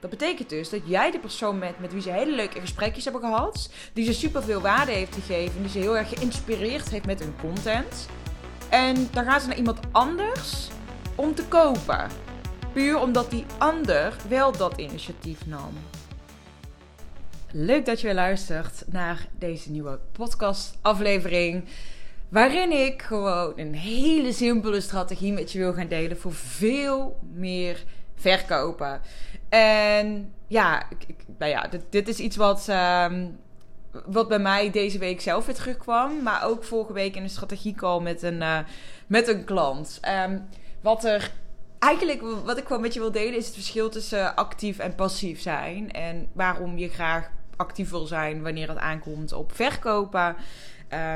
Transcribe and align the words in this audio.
Dat 0.00 0.10
betekent 0.10 0.48
dus 0.48 0.70
dat 0.70 0.80
jij 0.84 1.10
de 1.10 1.18
persoon 1.18 1.58
bent 1.60 1.78
met 1.78 1.92
wie 1.92 2.02
ze 2.02 2.10
hele 2.10 2.34
leuke 2.34 2.60
gesprekjes 2.60 3.04
hebben 3.04 3.22
gehad. 3.22 3.70
Die 3.92 4.04
ze 4.04 4.12
super 4.12 4.42
veel 4.42 4.60
waarde 4.60 4.92
heeft 4.92 5.14
gegeven. 5.14 5.60
Die 5.60 5.70
ze 5.70 5.78
heel 5.78 5.96
erg 5.96 6.08
geïnspireerd 6.08 6.88
heeft 6.88 7.06
met 7.06 7.20
hun 7.20 7.34
content. 7.40 8.08
En 8.68 9.08
dan 9.12 9.24
gaan 9.24 9.40
ze 9.40 9.46
naar 9.46 9.56
iemand 9.56 9.78
anders 9.92 10.68
om 11.14 11.34
te 11.34 11.44
kopen. 11.44 12.08
Puur 12.72 13.00
omdat 13.00 13.30
die 13.30 13.44
ander 13.58 14.16
wel 14.28 14.52
dat 14.52 14.78
initiatief 14.78 15.46
nam. 15.46 15.72
Leuk 17.52 17.86
dat 17.86 18.00
je 18.00 18.06
weer 18.06 18.14
luistert 18.16 18.84
naar 18.86 19.26
deze 19.38 19.70
nieuwe 19.70 19.98
podcast-aflevering. 20.12 21.64
Waarin 22.28 22.72
ik 22.72 23.02
gewoon 23.02 23.52
een 23.56 23.74
hele 23.74 24.32
simpele 24.32 24.80
strategie 24.80 25.32
met 25.32 25.52
je 25.52 25.58
wil 25.58 25.72
gaan 25.72 25.88
delen 25.88 26.18
voor 26.18 26.32
veel 26.32 27.18
meer 27.34 27.84
verkopen. 28.14 29.00
En 29.48 30.34
ja, 30.46 30.82
ik, 31.06 31.16
nou 31.38 31.50
ja 31.50 31.66
dit, 31.66 31.82
dit, 31.90 32.08
is 32.08 32.18
iets 32.18 32.36
wat, 32.36 32.68
um, 33.10 33.38
wat 34.06 34.28
bij 34.28 34.38
mij 34.38 34.70
deze 34.70 34.98
week 34.98 35.20
zelf 35.20 35.46
weer 35.46 35.54
terugkwam. 35.54 36.22
Maar 36.22 36.44
ook 36.44 36.64
vorige 36.64 36.92
week 36.92 37.16
in 37.16 37.22
een 37.22 37.30
strategiecall 37.30 38.00
met 38.00 38.22
een, 38.22 38.40
uh, 38.40 38.58
met 39.06 39.28
een 39.28 39.44
klant. 39.44 40.00
Um, 40.26 40.48
wat 40.80 41.04
er 41.04 41.32
eigenlijk, 41.78 42.22
wat 42.44 42.58
ik 42.58 42.66
gewoon 42.66 42.82
met 42.82 42.94
je 42.94 43.00
wil 43.00 43.12
delen, 43.12 43.36
is 43.36 43.46
het 43.46 43.54
verschil 43.54 43.88
tussen 43.88 44.36
actief 44.36 44.78
en 44.78 44.94
passief 44.94 45.40
zijn. 45.40 45.90
En 45.90 46.28
waarom 46.32 46.78
je 46.78 46.88
graag 46.88 47.30
actief 47.56 47.90
wil 47.90 48.06
zijn 48.06 48.42
wanneer 48.42 48.68
het 48.68 48.78
aankomt 48.78 49.32
op 49.32 49.54
verkopen. 49.54 50.36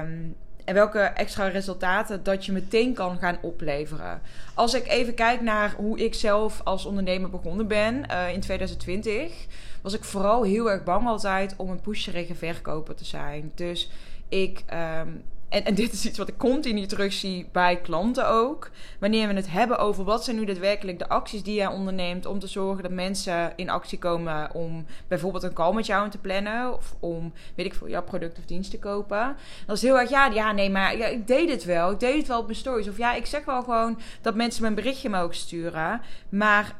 Um, 0.02 0.36
en 0.64 0.74
welke 0.74 0.98
extra 0.98 1.48
resultaten 1.48 2.22
dat 2.22 2.46
je 2.46 2.52
meteen 2.52 2.94
kan 2.94 3.18
gaan 3.18 3.38
opleveren. 3.42 4.20
Als 4.54 4.74
ik 4.74 4.88
even 4.88 5.14
kijk 5.14 5.40
naar 5.40 5.74
hoe 5.76 5.98
ik 5.98 6.14
zelf 6.14 6.60
als 6.64 6.84
ondernemer 6.84 7.30
begonnen 7.30 7.66
ben 7.66 8.04
uh, 8.10 8.32
in 8.32 8.40
2020, 8.40 9.46
was 9.82 9.92
ik 9.92 10.04
vooral 10.04 10.42
heel 10.42 10.70
erg 10.70 10.84
bang 10.84 11.06
altijd 11.06 11.54
om 11.56 11.70
een 11.70 11.80
pusherige 11.80 12.34
verkoper 12.34 12.94
te 12.94 13.04
zijn. 13.04 13.52
Dus 13.54 13.90
ik 14.28 14.64
um, 15.00 15.22
en, 15.52 15.64
en 15.64 15.74
dit 15.74 15.92
is 15.92 16.06
iets 16.06 16.18
wat 16.18 16.28
ik 16.28 16.38
continu 16.38 16.86
terugzie 16.86 17.48
bij 17.52 17.80
klanten 17.80 18.28
ook. 18.28 18.70
Wanneer 18.98 19.28
we 19.28 19.34
het 19.34 19.50
hebben 19.50 19.78
over 19.78 20.04
wat 20.04 20.24
zijn 20.24 20.36
nu 20.36 20.44
daadwerkelijk 20.44 20.98
de 20.98 21.08
acties 21.08 21.42
die 21.42 21.54
jij 21.54 21.66
onderneemt 21.66 22.26
om 22.26 22.38
te 22.38 22.46
zorgen 22.46 22.82
dat 22.82 22.92
mensen 22.92 23.52
in 23.56 23.70
actie 23.70 23.98
komen 23.98 24.54
om 24.54 24.86
bijvoorbeeld 25.08 25.42
een 25.42 25.52
call 25.52 25.74
met 25.74 25.86
jou 25.86 26.10
te 26.10 26.18
plannen 26.18 26.76
of 26.76 26.94
om, 27.00 27.32
weet 27.54 27.66
ik 27.66 27.74
veel, 27.74 27.88
jouw 27.88 28.02
product 28.02 28.38
of 28.38 28.44
dienst 28.44 28.70
te 28.70 28.78
kopen. 28.78 29.36
Dat 29.66 29.76
is 29.76 29.82
heel 29.82 29.98
erg, 29.98 30.10
ja, 30.10 30.26
ja 30.26 30.52
nee, 30.52 30.70
maar 30.70 30.96
ja, 30.96 31.06
ik 31.06 31.26
deed 31.26 31.50
het 31.50 31.64
wel. 31.64 31.90
Ik 31.90 32.00
deed 32.00 32.16
het 32.16 32.28
wel 32.28 32.38
op 32.38 32.46
mijn 32.46 32.58
stories. 32.58 32.88
Of 32.88 32.98
ja, 32.98 33.14
ik 33.14 33.26
zeg 33.26 33.44
wel 33.44 33.62
gewoon 33.62 33.98
dat 34.22 34.34
mensen 34.34 34.62
mijn 34.62 34.74
berichtje 34.74 35.08
mogen 35.08 35.36
sturen. 35.36 36.00
Maar 36.28 36.76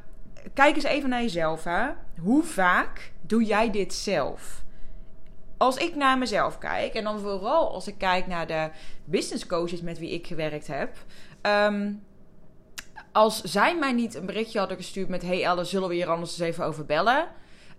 kijk 0.55 0.75
eens 0.75 0.85
even 0.85 1.09
naar 1.09 1.23
jezelf, 1.23 1.65
hè. 1.65 1.89
Hoe 2.21 2.43
vaak 2.43 3.13
doe 3.21 3.45
jij 3.45 3.71
dit 3.71 3.95
zelf? 3.95 4.62
Als 5.63 5.77
ik 5.77 5.95
naar 5.95 6.19
mezelf 6.19 6.59
kijk, 6.59 6.95
en 6.95 7.05
dan 7.05 7.21
vooral 7.21 7.73
als 7.73 7.87
ik 7.87 7.99
kijk 7.99 8.27
naar 8.27 8.47
de 8.47 8.71
business 9.05 9.47
coaches 9.47 9.81
met 9.81 9.99
wie 9.99 10.11
ik 10.11 10.27
gewerkt 10.27 10.67
heb. 10.67 10.97
Um, 11.43 12.03
als 13.13 13.43
zij 13.43 13.77
mij 13.77 13.93
niet 13.93 14.15
een 14.15 14.27
berichtje 14.27 14.59
hadden 14.59 14.77
gestuurd 14.77 15.09
met: 15.09 15.23
Hey 15.23 15.45
Elle, 15.45 15.65
zullen 15.65 15.89
we 15.89 15.95
hier 15.95 16.11
anders 16.11 16.31
eens 16.31 16.49
even 16.49 16.65
over 16.65 16.87
bellen? 16.87 17.29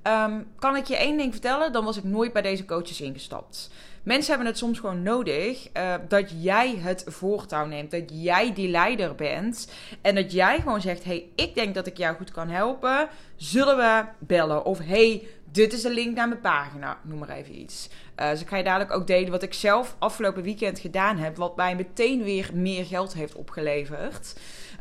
Um, 0.03 0.51
kan 0.59 0.75
ik 0.75 0.85
je 0.85 0.95
één 0.95 1.17
ding 1.17 1.31
vertellen? 1.31 1.71
Dan 1.71 1.85
was 1.85 1.97
ik 1.97 2.03
nooit 2.03 2.33
bij 2.33 2.41
deze 2.41 2.65
coaches 2.65 3.01
ingestapt. 3.01 3.69
Mensen 4.03 4.29
hebben 4.29 4.47
het 4.47 4.57
soms 4.57 4.79
gewoon 4.79 5.03
nodig 5.03 5.69
uh, 5.77 5.93
dat 6.07 6.31
jij 6.43 6.75
het 6.75 7.03
voortouw 7.07 7.65
neemt. 7.65 7.91
Dat 7.91 8.03
jij 8.07 8.53
die 8.53 8.69
leider 8.69 9.15
bent. 9.15 9.71
En 10.01 10.15
dat 10.15 10.31
jij 10.31 10.59
gewoon 10.59 10.81
zegt: 10.81 11.03
Hey, 11.03 11.29
ik 11.35 11.55
denk 11.55 11.75
dat 11.75 11.87
ik 11.87 11.97
jou 11.97 12.15
goed 12.15 12.31
kan 12.31 12.49
helpen. 12.49 13.07
Zullen 13.35 13.77
we 13.77 14.03
bellen? 14.19 14.65
Of 14.65 14.79
hey, 14.79 15.27
dit 15.51 15.73
is 15.73 15.81
de 15.81 15.89
link 15.89 16.15
naar 16.15 16.27
mijn 16.27 16.41
pagina. 16.41 16.97
Noem 17.01 17.19
maar 17.19 17.29
even 17.29 17.59
iets. 17.59 17.89
Uh, 18.19 18.29
dus 18.29 18.41
ik 18.41 18.47
ga 18.47 18.57
je 18.57 18.63
dadelijk 18.63 18.91
ook 18.91 19.07
delen 19.07 19.31
wat 19.31 19.43
ik 19.43 19.53
zelf 19.53 19.95
afgelopen 19.99 20.43
weekend 20.43 20.79
gedaan 20.79 21.17
heb. 21.17 21.38
Wat 21.38 21.55
mij 21.55 21.75
meteen 21.75 22.23
weer 22.23 22.49
meer 22.53 22.85
geld 22.85 23.13
heeft 23.13 23.35
opgeleverd. 23.35 24.35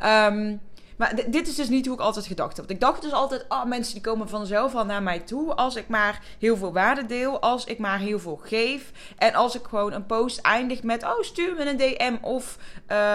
Um, 0.05 0.61
maar 1.03 1.31
dit 1.31 1.49
is 1.49 1.55
dus 1.55 1.69
niet 1.69 1.87
hoe 1.87 1.95
ik 1.95 2.01
altijd 2.01 2.27
gedacht 2.27 2.57
heb. 2.57 2.71
Ik 2.71 2.81
dacht 2.81 3.03
dus 3.03 3.13
altijd, 3.13 3.45
oh, 3.49 3.65
mensen 3.65 3.93
die 3.95 4.03
komen 4.03 4.29
vanzelf 4.29 4.75
al 4.75 4.85
naar 4.85 5.03
mij 5.03 5.21
toe. 5.21 5.55
Als 5.55 5.77
ik 5.77 5.89
maar 5.89 6.23
heel 6.39 6.57
veel 6.57 6.73
waarde 6.73 7.07
deel. 7.07 7.41
Als 7.41 7.65
ik 7.65 7.79
maar 7.79 7.99
heel 7.99 8.19
veel 8.19 8.41
geef. 8.43 8.93
En 9.19 9.35
als 9.35 9.55
ik 9.57 9.65
gewoon 9.65 9.93
een 9.93 10.07
post 10.07 10.41
eindig 10.41 10.83
met, 10.83 11.03
oh, 11.03 11.21
stuur 11.21 11.55
me 11.55 11.69
een 11.69 11.77
DM. 11.77 12.25
Of 12.25 12.59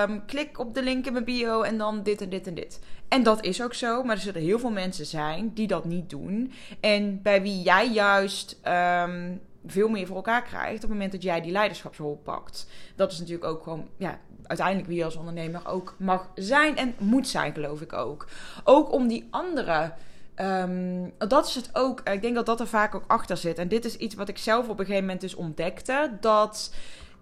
um, 0.08 0.26
klik 0.26 0.60
op 0.60 0.74
de 0.74 0.84
link 0.84 1.06
in 1.06 1.14
mijn 1.14 1.26
bio 1.26 1.62
en 1.62 1.78
dan 1.78 2.04
dit 2.04 2.22
en 2.22 2.30
dit 2.30 2.48
en 2.48 2.54
dit. 2.54 2.80
En 3.08 3.24
dat 3.24 3.44
is 3.44 3.62
ook 3.62 3.74
zo. 3.74 4.04
Maar 4.04 4.16
er 4.16 4.22
zullen 4.22 4.42
heel 4.42 4.60
veel 4.60 4.72
mensen 4.72 5.06
zijn 5.06 5.52
die 5.54 5.68
dat 5.68 5.86
niet 5.86 6.10
doen. 6.10 6.54
En 6.80 7.22
bij 7.22 7.42
wie 7.42 7.62
jij 7.62 7.90
juist... 7.90 8.60
Um, 8.68 9.42
veel 9.66 9.90
meer 9.90 10.08
voor 10.08 10.16
elkaar 10.16 10.44
krijgt 10.44 10.76
op 10.76 10.82
het 10.82 10.90
moment 10.90 11.12
dat 11.12 11.24
jij 11.24 11.42
die 11.42 11.52
leiderschapsrol 11.52 12.22
pakt. 12.24 12.68
Dat 12.96 13.12
is 13.12 13.20
natuurlijk 13.20 13.48
ook 13.48 13.64
gewoon 13.64 13.88
ja, 13.98 14.20
uiteindelijk 14.48 14.88
wie 14.88 14.98
je 14.98 15.04
als 15.04 15.16
ondernemer 15.16 15.68
ook 15.68 15.96
mag 15.98 16.30
zijn 16.36 16.78
en 16.78 16.96
moet 16.98 17.28
zijn, 17.28 17.54
geloof 17.54 17.82
ik 17.82 17.94
ook. 17.94 18.28
Ook 18.64 18.92
om 18.92 19.08
die 19.08 19.28
andere. 19.30 19.94
Um, 20.36 21.14
dat 21.18 21.48
is 21.48 21.56
het 21.56 21.70
ook. 21.74 22.00
Ik 22.00 22.22
denk 22.22 22.36
dat 22.36 22.46
dat 22.46 22.60
er 22.60 22.68
vaak 22.68 22.96
ook 22.96 23.04
achter 23.08 23.38
zit. 23.38 23.58
En 23.58 23.68
dit 23.68 23.86
is 23.86 23.98
iets 23.98 24.16
wat 24.16 24.30
ik 24.30 24.38
zelf 24.38 24.70
op 24.70 24.80
een 24.80 24.86
gegeven 24.86 25.04
moment 25.04 25.22
dus 25.22 25.36
ontdekte. 25.36 26.18
Dat 26.20 26.74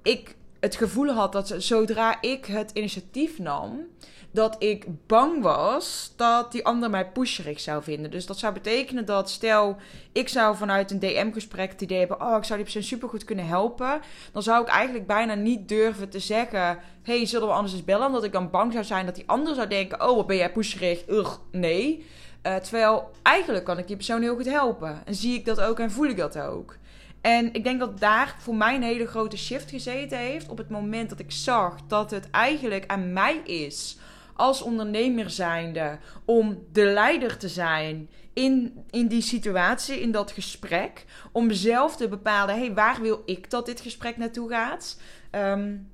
ik 0.01 0.35
het 0.65 0.75
gevoel 0.75 1.09
had 1.09 1.31
dat 1.31 1.53
zodra 1.57 2.21
ik 2.21 2.45
het 2.45 2.71
initiatief 2.73 3.39
nam, 3.39 3.79
dat 4.31 4.55
ik 4.59 4.85
bang 5.07 5.41
was 5.41 6.13
dat 6.15 6.51
die 6.51 6.65
ander 6.65 6.89
mij 6.89 7.11
pusherig 7.11 7.59
zou 7.59 7.83
vinden. 7.83 8.11
Dus 8.11 8.25
dat 8.25 8.39
zou 8.39 8.53
betekenen 8.53 9.05
dat, 9.05 9.29
stel, 9.29 9.77
ik 10.11 10.29
zou 10.29 10.55
vanuit 10.55 10.91
een 10.91 10.99
DM-gesprek 10.99 11.71
het 11.71 11.81
idee 11.81 11.99
hebben: 11.99 12.21
oh, 12.21 12.37
ik 12.37 12.43
zou 12.43 12.55
die 12.55 12.63
persoon 12.63 12.83
supergoed 12.83 13.23
kunnen 13.23 13.47
helpen. 13.47 14.01
Dan 14.31 14.43
zou 14.43 14.61
ik 14.61 14.67
eigenlijk 14.67 15.07
bijna 15.07 15.33
niet 15.33 15.67
durven 15.67 16.09
te 16.09 16.19
zeggen: 16.19 16.77
hey, 17.03 17.25
zullen 17.25 17.47
we 17.47 17.53
anders 17.53 17.73
eens 17.73 17.83
bellen? 17.83 18.07
Omdat 18.07 18.23
ik 18.23 18.31
dan 18.31 18.49
bang 18.49 18.71
zou 18.71 18.83
zijn 18.83 19.05
dat 19.05 19.15
die 19.15 19.27
ander 19.27 19.55
zou 19.55 19.67
denken: 19.67 20.09
oh, 20.09 20.15
wat 20.15 20.27
ben 20.27 20.37
jij 20.37 20.51
pusherig? 20.51 21.07
Ugh, 21.07 21.35
nee. 21.51 22.05
Uh, 22.43 22.55
terwijl 22.55 23.11
eigenlijk 23.23 23.65
kan 23.65 23.77
ik 23.77 23.87
die 23.87 23.95
persoon 23.95 24.21
heel 24.21 24.35
goed 24.35 24.49
helpen. 24.49 25.01
En 25.05 25.15
zie 25.15 25.33
ik 25.33 25.45
dat 25.45 25.61
ook 25.61 25.79
en 25.79 25.91
voel 25.91 26.07
ik 26.07 26.17
dat 26.17 26.39
ook. 26.39 26.77
En 27.25 27.53
ik 27.53 27.63
denk 27.63 27.79
dat 27.79 27.99
daar 27.99 28.35
voor 28.37 28.55
mij 28.55 28.75
een 28.75 28.83
hele 28.83 29.07
grote 29.07 29.37
shift 29.37 29.69
gezeten 29.69 30.17
heeft. 30.17 30.49
Op 30.49 30.57
het 30.57 30.69
moment 30.69 31.09
dat 31.09 31.19
ik 31.19 31.31
zag 31.31 31.75
dat 31.87 32.11
het 32.11 32.29
eigenlijk 32.29 32.83
aan 32.87 33.13
mij 33.13 33.37
is 33.37 33.97
als 34.33 34.61
ondernemer 34.61 35.29
zijnde 35.29 35.97
om 36.25 36.65
de 36.71 36.83
leider 36.83 37.37
te 37.37 37.49
zijn 37.49 38.09
in, 38.33 38.83
in 38.89 39.07
die 39.07 39.21
situatie, 39.21 40.01
in 40.01 40.11
dat 40.11 40.31
gesprek. 40.31 41.05
Om 41.31 41.51
zelf 41.51 41.95
te 41.95 42.07
bepalen, 42.07 42.57
hey, 42.57 42.73
waar 42.73 43.01
wil 43.01 43.21
ik 43.25 43.49
dat 43.49 43.65
dit 43.65 43.79
gesprek 43.79 44.17
naartoe 44.17 44.49
gaat? 44.49 44.99
Um, 45.31 45.91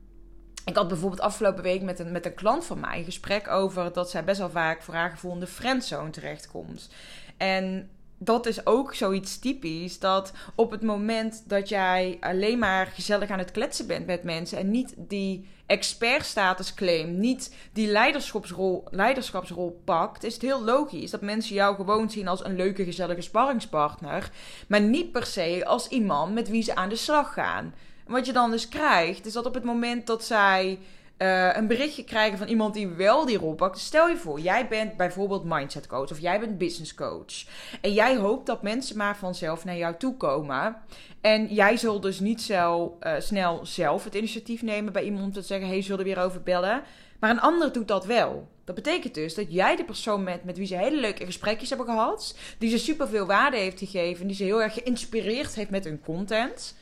ik 0.66 0.76
had 0.76 0.88
bijvoorbeeld 0.88 1.22
afgelopen 1.22 1.64
week 1.64 1.82
met 1.82 2.00
een, 2.00 2.12
met 2.12 2.26
een 2.26 2.34
klant 2.34 2.66
van 2.66 2.80
mij 2.80 2.98
een 2.98 3.04
gesprek 3.04 3.48
over 3.48 3.94
dat 3.94 4.10
zij 4.10 4.24
best 4.24 4.40
wel 4.40 4.50
vaak 4.50 4.82
voor 4.82 4.94
haar 4.94 5.12
gevoel 5.12 5.34
in 5.34 5.40
de 5.40 5.48
friendzone 5.48 6.10
terechtkomt. 6.10 6.90
En 7.38 7.90
dat 8.24 8.46
is 8.46 8.66
ook 8.66 8.94
zoiets 8.94 9.40
typisch. 9.40 10.00
Dat 10.00 10.32
op 10.56 10.72
het 10.72 10.82
moment 10.82 11.44
dat 11.48 11.70
jij 11.70 12.18
alleen 12.20 12.60
maar 12.60 12.86
gezellig 12.86 13.30
aan 13.30 13.40
het 13.40 13.52
kletsen 13.52 13.88
bent 13.88 14.06
met 14.06 14.24
mensen 14.24 14.58
en 14.58 14.72
niet 14.72 14.94
die 14.98 15.48
expertstatus 15.66 16.74
claim, 16.74 17.20
niet 17.20 17.56
die 17.74 17.88
leiderschapsrol, 17.88 18.84
leiderschapsrol 18.90 19.82
pakt, 19.86 20.24
is 20.24 20.34
het 20.34 20.42
heel 20.42 20.64
logisch 20.64 21.12
dat 21.12 21.22
mensen 21.22 21.56
jou 21.56 21.76
gewoon 21.76 22.10
zien 22.10 22.28
als 22.28 22.46
een 22.46 22.56
leuke, 22.56 22.84
gezellige 22.84 23.22
sparringspartner, 23.22 24.32
maar 24.68 24.82
niet 24.82 25.12
per 25.12 25.26
se 25.26 25.66
als 25.66 25.88
iemand 25.88 26.34
met 26.34 26.50
wie 26.50 26.64
ze 26.64 26.76
aan 26.76 26.90
de 26.90 26.96
slag 26.96 27.34
gaan. 27.34 27.74
wat 28.08 28.26
je 28.26 28.34
dan 28.34 28.52
dus 28.52 28.70
krijgt, 28.70 29.26
is 29.26 29.34
dat 29.34 29.46
op 29.46 29.54
het 29.54 29.64
moment 29.64 30.08
dat 30.08 30.24
zij 30.24 30.80
uh, 31.22 31.56
een 31.56 31.68
berichtje 31.68 32.04
krijgen 32.04 32.38
van 32.38 32.48
iemand 32.48 32.74
die 32.74 32.88
wel 32.88 33.26
die 33.26 33.38
rol 33.38 33.54
pakt. 33.54 33.80
Stel 33.80 34.08
je 34.08 34.18
voor, 34.18 34.40
jij 34.40 34.68
bent 34.68 34.98
bijvoorbeeld 34.98 35.44
mindset 35.44 35.88
coach 35.88 36.12
of 36.12 36.20
jij 36.20 36.40
bent 36.40 36.58
business 36.58 36.94
coach. 36.94 37.46
En 37.82 37.94
jij 37.94 38.18
hoopt 38.18 38.46
dat 38.46 38.62
mensen 38.62 38.98
maar 38.98 39.18
vanzelf 39.18 39.66
naar 39.66 39.78
jou 39.78 39.96
toe 39.98 40.18
komen. 40.18 40.76
En 41.22 41.48
jij 41.48 41.78
zult 41.78 42.02
dus 42.02 42.20
niet 42.20 42.42
zo 42.42 42.98
uh, 43.02 43.14
snel 43.20 43.66
zelf 43.66 44.04
het 44.04 44.16
initiatief 44.16 44.62
nemen 44.62 44.94
bij 44.94 45.04
iemand 45.04 45.24
om 45.24 45.32
te 45.32 45.42
zeggen: 45.42 45.68
hey, 45.68 45.82
zullen 45.82 46.06
we 46.06 46.14
weer 46.14 46.24
over 46.24 46.42
bellen? 46.42 46.84
Maar 47.20 47.30
een 47.30 47.42
ander 47.42 47.74
doet 47.74 47.88
dat 47.88 48.06
wel. 48.06 48.48
Dat 48.64 48.76
betekent 48.76 49.14
dus 49.14 49.36
dat 49.36 49.54
jij 49.54 49.76
de 49.76 49.86
persoon 49.86 50.26
bent 50.26 50.44
met 50.44 50.58
wie 50.58 50.68
ze 50.68 50.76
hele 50.76 51.00
leuke 51.00 51.26
gesprekjes 51.26 51.70
hebben 51.70 51.88
gehad. 51.88 52.38
Die 52.58 52.70
ze 52.70 52.78
superveel 52.78 53.26
waarde 53.26 53.58
heeft 53.58 53.80
gegeven. 53.80 54.28
Die 54.28 54.36
ze 54.36 54.44
heel 54.44 54.62
erg 54.62 54.74
geïnspireerd 54.74 55.56
heeft 55.56 55.70
met 55.70 55.84
hun 55.84 56.02
content. 56.02 56.76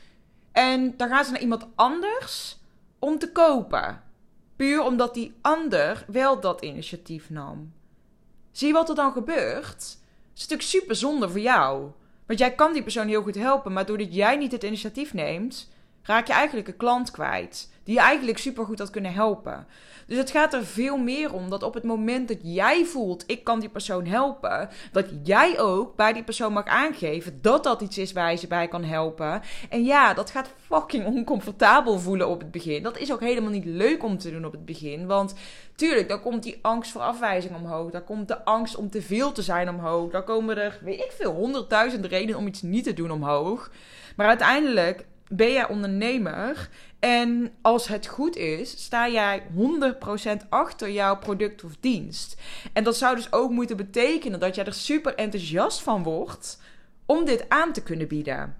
En 0.52 0.94
dan 0.96 1.08
gaan 1.08 1.24
ze 1.24 1.30
naar 1.30 1.40
iemand 1.40 1.66
anders 1.74 2.58
om 2.98 3.18
te 3.18 3.32
kopen. 3.32 4.08
Puur 4.60 4.82
omdat 4.82 5.14
die 5.14 5.34
ander 5.40 6.04
wel 6.06 6.40
dat 6.40 6.62
initiatief 6.62 7.30
nam. 7.30 7.72
Zie 8.52 8.66
je 8.66 8.72
wat 8.72 8.88
er 8.88 8.94
dan 8.94 9.12
gebeurt? 9.12 9.66
Het 9.66 9.98
is 10.34 10.40
natuurlijk 10.40 10.68
super 10.68 10.96
zonde 10.96 11.28
voor 11.28 11.40
jou. 11.40 11.90
Want 12.26 12.38
jij 12.38 12.54
kan 12.54 12.72
die 12.72 12.82
persoon 12.82 13.08
heel 13.08 13.22
goed 13.22 13.34
helpen, 13.34 13.72
maar 13.72 13.86
doordat 13.86 14.14
jij 14.14 14.36
niet 14.36 14.52
het 14.52 14.62
initiatief 14.62 15.14
neemt, 15.14 15.70
raak 16.02 16.26
je 16.26 16.32
eigenlijk 16.32 16.68
een 16.68 16.76
klant 16.76 17.10
kwijt. 17.10 17.68
Die 17.84 17.94
je 17.94 18.00
eigenlijk 18.00 18.38
supergoed 18.38 18.78
had 18.78 18.90
kunnen 18.90 19.12
helpen. 19.12 19.66
Dus 20.10 20.18
het 20.18 20.30
gaat 20.30 20.54
er 20.54 20.64
veel 20.64 20.96
meer 20.96 21.32
om 21.32 21.50
dat 21.50 21.62
op 21.62 21.74
het 21.74 21.82
moment 21.82 22.28
dat 22.28 22.38
jij 22.42 22.84
voelt, 22.84 23.24
ik 23.26 23.44
kan 23.44 23.60
die 23.60 23.68
persoon 23.68 24.06
helpen, 24.06 24.68
dat 24.92 25.06
jij 25.22 25.60
ook 25.60 25.96
bij 25.96 26.12
die 26.12 26.22
persoon 26.22 26.52
mag 26.52 26.64
aangeven 26.64 27.38
dat 27.42 27.64
dat 27.64 27.80
iets 27.80 27.98
is 27.98 28.12
waar 28.12 28.30
je 28.30 28.36
ze 28.36 28.46
bij 28.46 28.68
kan 28.68 28.84
helpen. 28.84 29.42
En 29.68 29.84
ja, 29.84 30.14
dat 30.14 30.30
gaat 30.30 30.50
fucking 30.66 31.06
oncomfortabel 31.06 31.98
voelen 31.98 32.28
op 32.28 32.40
het 32.40 32.50
begin. 32.50 32.82
Dat 32.82 32.98
is 32.98 33.12
ook 33.12 33.20
helemaal 33.20 33.50
niet 33.50 33.64
leuk 33.64 34.02
om 34.02 34.18
te 34.18 34.30
doen 34.30 34.44
op 34.44 34.52
het 34.52 34.64
begin. 34.64 35.06
Want 35.06 35.34
tuurlijk, 35.74 36.08
dan 36.08 36.20
komt 36.20 36.42
die 36.42 36.58
angst 36.62 36.90
voor 36.90 37.00
afwijzing 37.00 37.54
omhoog. 37.54 37.90
Dan 37.90 38.04
komt 38.04 38.28
de 38.28 38.44
angst 38.44 38.76
om 38.76 38.90
te 38.90 39.02
veel 39.02 39.32
te 39.32 39.42
zijn 39.42 39.68
omhoog. 39.68 40.10
Dan 40.10 40.24
komen 40.24 40.58
er, 40.58 40.78
weet 40.82 41.00
ik 41.00 41.12
veel, 41.12 41.32
honderdduizend 41.32 42.04
redenen 42.04 42.36
om 42.36 42.46
iets 42.46 42.62
niet 42.62 42.84
te 42.84 42.92
doen 42.92 43.10
omhoog. 43.10 43.70
Maar 44.16 44.28
uiteindelijk 44.28 45.06
ben 45.32 45.52
jij 45.52 45.68
ondernemer 45.68 46.68
en 46.98 47.52
als 47.60 47.88
het 47.88 48.06
goed 48.06 48.36
is, 48.36 48.84
sta 48.84 49.08
jij 49.08 49.42
100% 50.42 50.48
achter 50.48 50.90
jouw 50.90 51.18
product 51.18 51.64
of 51.64 51.76
dienst. 51.80 52.40
En 52.72 52.84
dat 52.84 52.96
zou 52.96 53.16
dus 53.16 53.32
ook 53.32 53.50
moeten 53.50 53.76
betekenen 53.76 54.40
dat 54.40 54.54
jij 54.54 54.64
er 54.64 54.74
super 54.74 55.14
enthousiast 55.14 55.82
van 55.82 56.02
wordt 56.02 56.60
om 57.06 57.24
dit 57.24 57.48
aan 57.48 57.72
te 57.72 57.82
kunnen 57.82 58.08
bieden. 58.08 58.56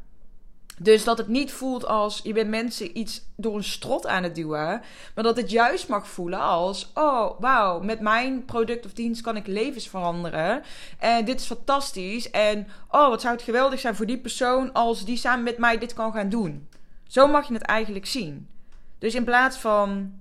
Dus 0.82 1.04
dat 1.04 1.18
het 1.18 1.28
niet 1.28 1.52
voelt 1.52 1.86
als 1.86 2.20
je 2.22 2.32
bent 2.32 2.50
mensen 2.50 2.98
iets 2.98 3.22
door 3.36 3.56
een 3.56 3.64
strot 3.64 4.06
aan 4.06 4.22
het 4.22 4.34
duwen. 4.34 4.82
Maar 5.14 5.24
dat 5.24 5.36
het 5.36 5.50
juist 5.50 5.88
mag 5.88 6.08
voelen 6.08 6.40
als: 6.40 6.90
oh 6.94 7.40
wauw, 7.40 7.80
met 7.80 8.00
mijn 8.00 8.44
product 8.44 8.86
of 8.86 8.92
dienst 8.92 9.20
kan 9.22 9.36
ik 9.36 9.46
levens 9.46 9.88
veranderen. 9.88 10.62
En 10.98 11.24
dit 11.24 11.40
is 11.40 11.46
fantastisch. 11.46 12.30
En 12.30 12.66
oh, 12.90 13.08
wat 13.08 13.20
zou 13.20 13.34
het 13.34 13.42
geweldig 13.42 13.80
zijn 13.80 13.96
voor 13.96 14.06
die 14.06 14.18
persoon 14.18 14.72
als 14.72 15.04
die 15.04 15.16
samen 15.16 15.44
met 15.44 15.58
mij 15.58 15.78
dit 15.78 15.94
kan 15.94 16.12
gaan 16.12 16.28
doen. 16.28 16.68
Zo 17.08 17.26
mag 17.26 17.48
je 17.48 17.54
het 17.54 17.62
eigenlijk 17.62 18.06
zien. 18.06 18.48
Dus 18.98 19.14
in 19.14 19.24
plaats 19.24 19.56
van 19.56 20.12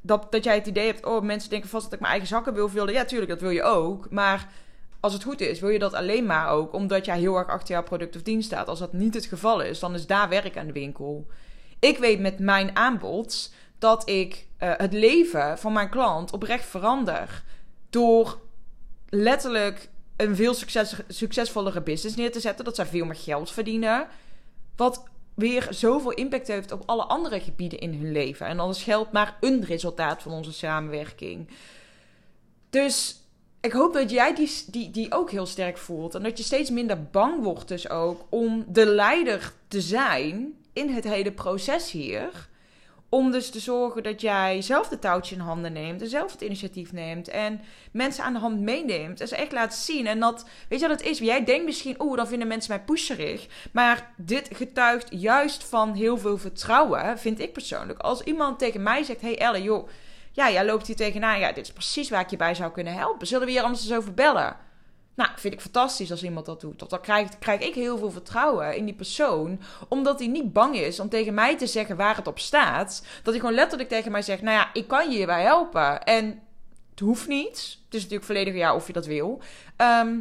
dat, 0.00 0.32
dat 0.32 0.44
jij 0.44 0.54
het 0.54 0.66
idee 0.66 0.86
hebt: 0.86 1.04
oh, 1.04 1.22
mensen 1.22 1.50
denken 1.50 1.68
vast 1.68 1.84
dat 1.84 1.92
ik 1.92 2.00
mijn 2.00 2.12
eigen 2.12 2.28
zakken 2.28 2.54
wil 2.54 2.68
vullen. 2.68 2.92
Ja, 2.92 3.04
tuurlijk, 3.04 3.30
dat 3.30 3.40
wil 3.40 3.50
je 3.50 3.62
ook. 3.62 4.10
Maar 4.10 4.48
als 5.04 5.12
het 5.12 5.22
goed 5.22 5.40
is, 5.40 5.60
wil 5.60 5.68
je 5.68 5.78
dat 5.78 5.94
alleen 5.94 6.26
maar 6.26 6.48
ook 6.48 6.72
omdat 6.72 7.04
jij 7.04 7.18
heel 7.18 7.36
erg 7.36 7.48
achter 7.48 7.74
jouw 7.74 7.82
product 7.82 8.16
of 8.16 8.22
dienst 8.22 8.46
staat. 8.46 8.68
Als 8.68 8.78
dat 8.78 8.92
niet 8.92 9.14
het 9.14 9.24
geval 9.24 9.60
is, 9.60 9.78
dan 9.78 9.94
is 9.94 10.06
daar 10.06 10.28
werk 10.28 10.56
aan 10.56 10.66
de 10.66 10.72
winkel. 10.72 11.26
Ik 11.78 11.98
weet 11.98 12.20
met 12.20 12.38
mijn 12.38 12.76
aanbod 12.76 13.52
dat 13.78 14.08
ik 14.08 14.46
uh, 14.58 14.72
het 14.76 14.92
leven 14.92 15.58
van 15.58 15.72
mijn 15.72 15.90
klant 15.90 16.32
oprecht 16.32 16.66
verander. 16.66 17.42
Door 17.90 18.40
letterlijk 19.08 19.88
een 20.16 20.36
veel 20.36 20.54
succes, 20.54 20.96
succesvollere 21.08 21.82
business 21.82 22.16
neer 22.16 22.32
te 22.32 22.40
zetten. 22.40 22.64
Dat 22.64 22.74
zij 22.74 22.86
veel 22.86 23.04
meer 23.04 23.16
geld 23.16 23.50
verdienen. 23.50 24.06
Wat 24.76 25.04
weer 25.34 25.66
zoveel 25.70 26.12
impact 26.12 26.48
heeft 26.48 26.72
op 26.72 26.82
alle 26.86 27.04
andere 27.04 27.40
gebieden 27.40 27.78
in 27.78 27.94
hun 27.94 28.12
leven. 28.12 28.46
En 28.46 28.60
alles 28.60 28.82
geldt 28.82 29.12
maar 29.12 29.36
een 29.40 29.64
resultaat 29.64 30.22
van 30.22 30.32
onze 30.32 30.52
samenwerking. 30.52 31.48
Dus 32.70 33.23
ik 33.64 33.72
hoop 33.72 33.92
dat 33.92 34.10
jij 34.10 34.34
die, 34.34 34.50
die, 34.66 34.90
die 34.90 35.12
ook 35.12 35.30
heel 35.30 35.46
sterk 35.46 35.78
voelt. 35.78 36.14
En 36.14 36.22
dat 36.22 36.38
je 36.38 36.44
steeds 36.44 36.70
minder 36.70 37.02
bang 37.02 37.42
wordt 37.42 37.68
dus 37.68 37.88
ook 37.88 38.20
om 38.28 38.64
de 38.68 38.86
leider 38.86 39.52
te 39.68 39.80
zijn 39.80 40.54
in 40.72 40.88
het 40.88 41.04
hele 41.04 41.32
proces 41.32 41.90
hier. 41.90 42.48
Om 43.08 43.30
dus 43.30 43.50
te 43.50 43.60
zorgen 43.60 44.02
dat 44.02 44.20
jij 44.20 44.62
zelf 44.62 44.88
de 44.88 44.98
touwtje 44.98 45.34
in 45.34 45.40
handen 45.40 45.72
neemt. 45.72 46.02
En 46.02 46.08
zelf 46.08 46.32
het 46.32 46.40
initiatief 46.40 46.92
neemt. 46.92 47.28
En 47.28 47.60
mensen 47.92 48.24
aan 48.24 48.32
de 48.32 48.38
hand 48.38 48.60
meeneemt. 48.60 49.20
En 49.20 49.28
ze 49.28 49.36
echt 49.36 49.52
laat 49.52 49.74
zien. 49.74 50.06
En 50.06 50.20
dat, 50.20 50.44
weet 50.68 50.80
je 50.80 50.88
wat 50.88 50.98
het 50.98 51.08
is? 51.08 51.18
Jij 51.18 51.44
denkt 51.44 51.64
misschien, 51.64 52.02
oeh, 52.02 52.16
dan 52.16 52.28
vinden 52.28 52.48
mensen 52.48 52.74
mij 52.76 52.84
pusherig. 52.84 53.46
Maar 53.72 54.12
dit 54.16 54.48
getuigt 54.52 55.06
juist 55.10 55.64
van 55.64 55.92
heel 55.92 56.18
veel 56.18 56.38
vertrouwen, 56.38 57.18
vind 57.18 57.40
ik 57.40 57.52
persoonlijk. 57.52 57.98
Als 57.98 58.22
iemand 58.22 58.58
tegen 58.58 58.82
mij 58.82 59.02
zegt, 59.02 59.20
hey 59.20 59.38
Elle, 59.38 59.62
joh 59.62 59.88
ja, 60.34 60.50
jij 60.50 60.64
loopt 60.64 60.86
hier 60.86 60.96
tegenaan. 60.96 61.38
Ja, 61.38 61.52
dit 61.52 61.64
is 61.64 61.72
precies 61.72 62.10
waar 62.10 62.20
ik 62.20 62.30
je 62.30 62.36
bij 62.36 62.54
zou 62.54 62.72
kunnen 62.72 62.94
helpen. 62.94 63.26
Zullen 63.26 63.46
we 63.46 63.52
hier 63.52 63.62
anders 63.62 63.82
eens 63.82 63.96
over 63.96 64.14
bellen? 64.14 64.56
Nou, 65.14 65.30
vind 65.36 65.54
ik 65.54 65.60
fantastisch 65.60 66.10
als 66.10 66.22
iemand 66.22 66.46
dat 66.46 66.60
doet. 66.60 66.90
Dan 66.90 67.00
krijg, 67.00 67.38
krijg 67.38 67.60
ik 67.60 67.74
heel 67.74 67.98
veel 67.98 68.10
vertrouwen 68.10 68.76
in 68.76 68.84
die 68.84 68.94
persoon. 68.94 69.60
Omdat 69.88 70.18
hij 70.18 70.28
niet 70.28 70.52
bang 70.52 70.76
is 70.76 71.00
om 71.00 71.08
tegen 71.08 71.34
mij 71.34 71.58
te 71.58 71.66
zeggen 71.66 71.96
waar 71.96 72.16
het 72.16 72.26
op 72.26 72.38
staat. 72.38 73.06
Dat 73.22 73.32
hij 73.32 73.42
gewoon 73.42 73.54
letterlijk 73.54 73.88
tegen 73.88 74.12
mij 74.12 74.22
zegt: 74.22 74.42
Nou 74.42 74.56
ja, 74.56 74.70
ik 74.72 74.88
kan 74.88 75.10
je 75.10 75.16
hierbij 75.16 75.42
helpen. 75.42 76.04
En 76.04 76.42
het 76.90 77.00
hoeft 77.00 77.28
niet. 77.28 77.78
Het 77.84 77.94
is 77.94 78.00
natuurlijk 78.00 78.24
volledig 78.24 78.54
ja 78.54 78.74
of 78.74 78.86
je 78.86 78.92
dat 78.92 79.06
wil. 79.06 79.40
Ehm, 79.76 80.18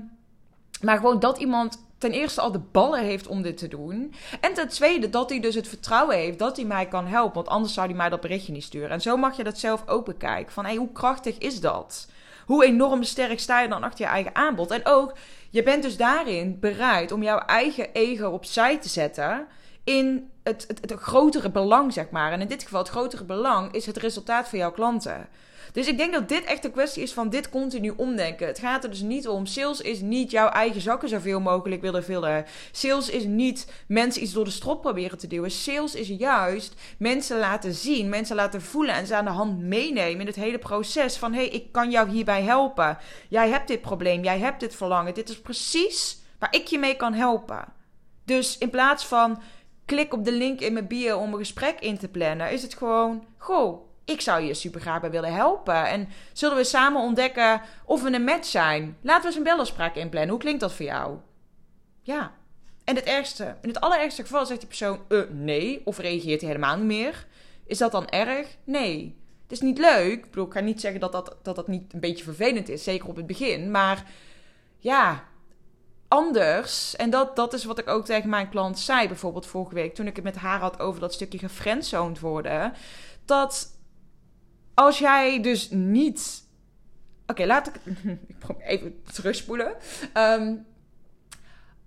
maar 0.81 0.95
gewoon 0.97 1.19
dat 1.19 1.37
iemand 1.37 1.85
ten 2.03 2.11
eerste 2.11 2.41
al 2.41 2.51
de 2.51 2.59
ballen 2.59 3.03
heeft 3.03 3.27
om 3.27 3.41
dit 3.41 3.57
te 3.57 3.67
doen. 3.67 4.13
En 4.41 4.53
ten 4.53 4.67
tweede 4.67 5.09
dat 5.09 5.29
hij 5.29 5.39
dus 5.39 5.55
het 5.55 5.67
vertrouwen 5.67 6.15
heeft 6.15 6.39
dat 6.39 6.55
hij 6.55 6.65
mij 6.65 6.87
kan 6.87 7.07
helpen. 7.07 7.33
Want 7.33 7.47
anders 7.47 7.73
zou 7.73 7.87
hij 7.87 7.95
mij 7.95 8.09
dat 8.09 8.21
berichtje 8.21 8.51
niet 8.51 8.63
sturen. 8.63 8.89
En 8.89 9.01
zo 9.01 9.17
mag 9.17 9.37
je 9.37 9.43
dat 9.43 9.57
zelf 9.57 9.83
ook 9.87 10.05
bekijken. 10.05 10.53
Van 10.53 10.65
hey, 10.65 10.75
hoe 10.75 10.91
krachtig 10.91 11.37
is 11.37 11.59
dat? 11.59 12.07
Hoe 12.45 12.65
enorm 12.65 13.03
sterk 13.03 13.39
sta 13.39 13.61
je 13.61 13.67
dan 13.67 13.83
achter 13.83 14.05
je 14.05 14.11
eigen 14.11 14.35
aanbod? 14.35 14.71
En 14.71 14.85
ook, 14.85 15.13
je 15.49 15.63
bent 15.63 15.83
dus 15.83 15.97
daarin 15.97 16.59
bereid 16.59 17.11
om 17.11 17.23
jouw 17.23 17.39
eigen 17.39 17.93
ego 17.93 18.29
opzij 18.29 18.79
te 18.79 18.89
zetten. 18.89 19.47
In 19.83 20.31
het, 20.43 20.65
het, 20.67 20.79
het 20.81 20.99
grotere 20.99 21.51
belang, 21.51 21.93
zeg 21.93 22.09
maar. 22.09 22.31
En 22.31 22.41
in 22.41 22.47
dit 22.47 22.63
geval, 22.63 22.79
het 22.79 22.89
grotere 22.89 23.23
belang 23.23 23.71
is 23.73 23.85
het 23.85 23.97
resultaat 23.97 24.49
van 24.49 24.59
jouw 24.59 24.71
klanten. 24.71 25.27
Dus 25.73 25.87
ik 25.87 25.97
denk 25.97 26.13
dat 26.13 26.29
dit 26.29 26.43
echt 26.43 26.65
een 26.65 26.71
kwestie 26.71 27.03
is 27.03 27.13
van 27.13 27.29
dit 27.29 27.49
continu 27.49 27.93
omdenken. 27.95 28.47
Het 28.47 28.59
gaat 28.59 28.83
er 28.83 28.89
dus 28.89 29.01
niet 29.01 29.27
om. 29.27 29.45
Sales 29.45 29.81
is 29.81 30.01
niet 30.01 30.31
jouw 30.31 30.49
eigen 30.49 30.81
zakken 30.81 31.09
zoveel 31.09 31.39
mogelijk 31.39 31.81
willen 31.81 32.03
vullen. 32.03 32.45
Sales 32.71 33.09
is 33.09 33.25
niet 33.25 33.71
mensen 33.87 34.23
iets 34.23 34.33
door 34.33 34.43
de 34.43 34.51
strop 34.51 34.81
proberen 34.81 35.17
te 35.17 35.27
duwen. 35.27 35.51
Sales 35.51 35.95
is 35.95 36.07
juist 36.07 36.73
mensen 36.97 37.39
laten 37.39 37.73
zien, 37.73 38.09
mensen 38.09 38.35
laten 38.35 38.61
voelen 38.61 38.95
en 38.95 39.07
ze 39.07 39.15
aan 39.15 39.25
de 39.25 39.31
hand 39.31 39.59
meenemen 39.59 40.19
in 40.19 40.27
het 40.27 40.35
hele 40.35 40.59
proces. 40.59 41.17
Van 41.17 41.33
hé, 41.33 41.39
hey, 41.39 41.49
ik 41.49 41.71
kan 41.71 41.91
jou 41.91 42.09
hierbij 42.09 42.43
helpen. 42.43 42.97
Jij 43.29 43.49
hebt 43.49 43.67
dit 43.67 43.81
probleem, 43.81 44.23
jij 44.23 44.39
hebt 44.39 44.59
dit 44.59 44.75
verlangen. 44.75 45.13
Dit 45.13 45.29
is 45.29 45.41
precies 45.41 46.17
waar 46.39 46.55
ik 46.55 46.67
je 46.67 46.79
mee 46.79 46.95
kan 46.95 47.13
helpen. 47.13 47.65
Dus 48.25 48.57
in 48.57 48.69
plaats 48.69 49.05
van 49.05 49.41
klik 49.85 50.13
op 50.13 50.25
de 50.25 50.31
link 50.31 50.59
in 50.59 50.73
mijn 50.73 50.87
bio 50.87 51.17
om 51.17 51.33
een 51.33 51.39
gesprek 51.39 51.79
in 51.79 51.97
te 51.97 52.07
plannen, 52.07 52.51
is 52.51 52.61
het 52.61 52.73
gewoon: 52.73 53.25
goh 53.37 53.91
ik 54.05 54.21
zou 54.21 54.43
je 54.43 54.53
super 54.53 54.81
graag 54.81 55.01
bij 55.01 55.11
willen 55.11 55.33
helpen. 55.33 55.87
En 55.87 56.09
zullen 56.33 56.57
we 56.57 56.63
samen 56.63 57.01
ontdekken 57.01 57.61
of 57.85 58.03
we 58.03 58.13
een 58.13 58.23
match 58.23 58.47
zijn? 58.47 58.97
Laten 59.01 59.21
we 59.21 59.27
eens 59.27 59.35
een 59.35 59.43
belafspraak 59.43 59.95
inplannen. 59.95 60.29
Hoe 60.29 60.39
klinkt 60.39 60.59
dat 60.59 60.73
voor 60.73 60.85
jou? 60.85 61.17
Ja. 62.01 62.33
En 62.83 62.95
het 62.95 63.05
ergste, 63.05 63.55
in 63.61 63.69
het 63.69 63.79
allerergste 63.79 64.21
geval 64.21 64.45
zegt 64.45 64.59
die 64.59 64.67
persoon 64.67 64.99
uh, 65.09 65.21
nee, 65.29 65.81
of 65.85 65.97
reageert 65.97 66.41
hij 66.41 66.49
helemaal 66.49 66.77
niet 66.77 66.85
meer. 66.85 67.27
Is 67.65 67.77
dat 67.77 67.91
dan 67.91 68.09
erg? 68.09 68.47
Nee. 68.63 69.21
Het 69.43 69.51
is 69.51 69.61
niet 69.61 69.77
leuk. 69.77 70.13
Ik 70.13 70.29
bedoel, 70.29 70.45
ik 70.45 70.53
ga 70.53 70.59
niet 70.59 70.81
zeggen 70.81 70.99
dat 70.99 71.11
dat, 71.11 71.35
dat 71.41 71.55
dat 71.55 71.67
niet 71.67 71.93
een 71.93 71.99
beetje 71.99 72.23
vervelend 72.23 72.69
is, 72.69 72.83
zeker 72.83 73.07
op 73.09 73.15
het 73.15 73.27
begin. 73.27 73.71
Maar 73.71 74.05
ja, 74.77 75.23
anders. 76.07 76.95
En 76.95 77.09
dat, 77.09 77.35
dat 77.35 77.53
is 77.53 77.63
wat 77.63 77.79
ik 77.79 77.87
ook 77.87 78.05
tegen 78.05 78.29
mijn 78.29 78.49
klant 78.49 78.79
zei, 78.79 79.07
bijvoorbeeld 79.07 79.45
vorige 79.45 79.75
week, 79.75 79.95
toen 79.95 80.07
ik 80.07 80.15
het 80.15 80.25
met 80.25 80.35
haar 80.35 80.59
had 80.59 80.79
over 80.79 81.01
dat 81.01 81.13
stukje 81.13 81.39
gefriendzoned 81.39 82.19
worden. 82.19 82.73
Dat 83.25 83.67
als 84.73 84.99
jij 84.99 85.41
dus 85.41 85.69
niet. 85.69 86.43
Oké, 87.27 87.45
laat 87.45 87.67
ik. 87.67 87.75
ik 88.27 88.39
probeer 88.39 88.65
even 88.65 89.01
terugspoelen. 89.13 89.73
Um, 90.17 90.65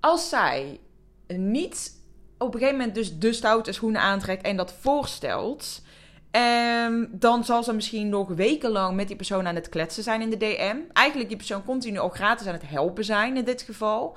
als 0.01 0.29
zij 0.29 0.81
niet 1.27 1.93
op 2.39 2.55
een 2.55 2.61
gegeven 2.61 2.79
moment 2.79 2.95
dus 2.95 3.19
de 3.19 3.33
stoute 3.33 3.73
schoenen 3.73 4.01
aantrekt 4.01 4.43
en 4.43 4.57
dat 4.57 4.73
voorstelt. 4.73 5.83
Um, 6.31 7.09
dan 7.13 7.45
zal 7.45 7.63
ze 7.63 7.73
misschien 7.73 8.09
nog 8.09 8.29
wekenlang 8.29 8.97
met 8.97 9.07
die 9.07 9.17
persoon 9.17 9.47
aan 9.47 9.55
het 9.55 9.69
kletsen 9.69 10.03
zijn 10.03 10.21
in 10.21 10.31
de 10.31 10.37
DM. 10.37 10.77
Eigenlijk 10.93 11.29
die 11.29 11.39
persoon 11.39 11.65
continu 11.65 11.99
al 11.99 12.09
gratis 12.09 12.47
aan 12.47 12.53
het 12.53 12.69
helpen 12.69 13.05
zijn 13.05 13.37
in 13.37 13.45
dit 13.45 13.63
geval. 13.63 14.17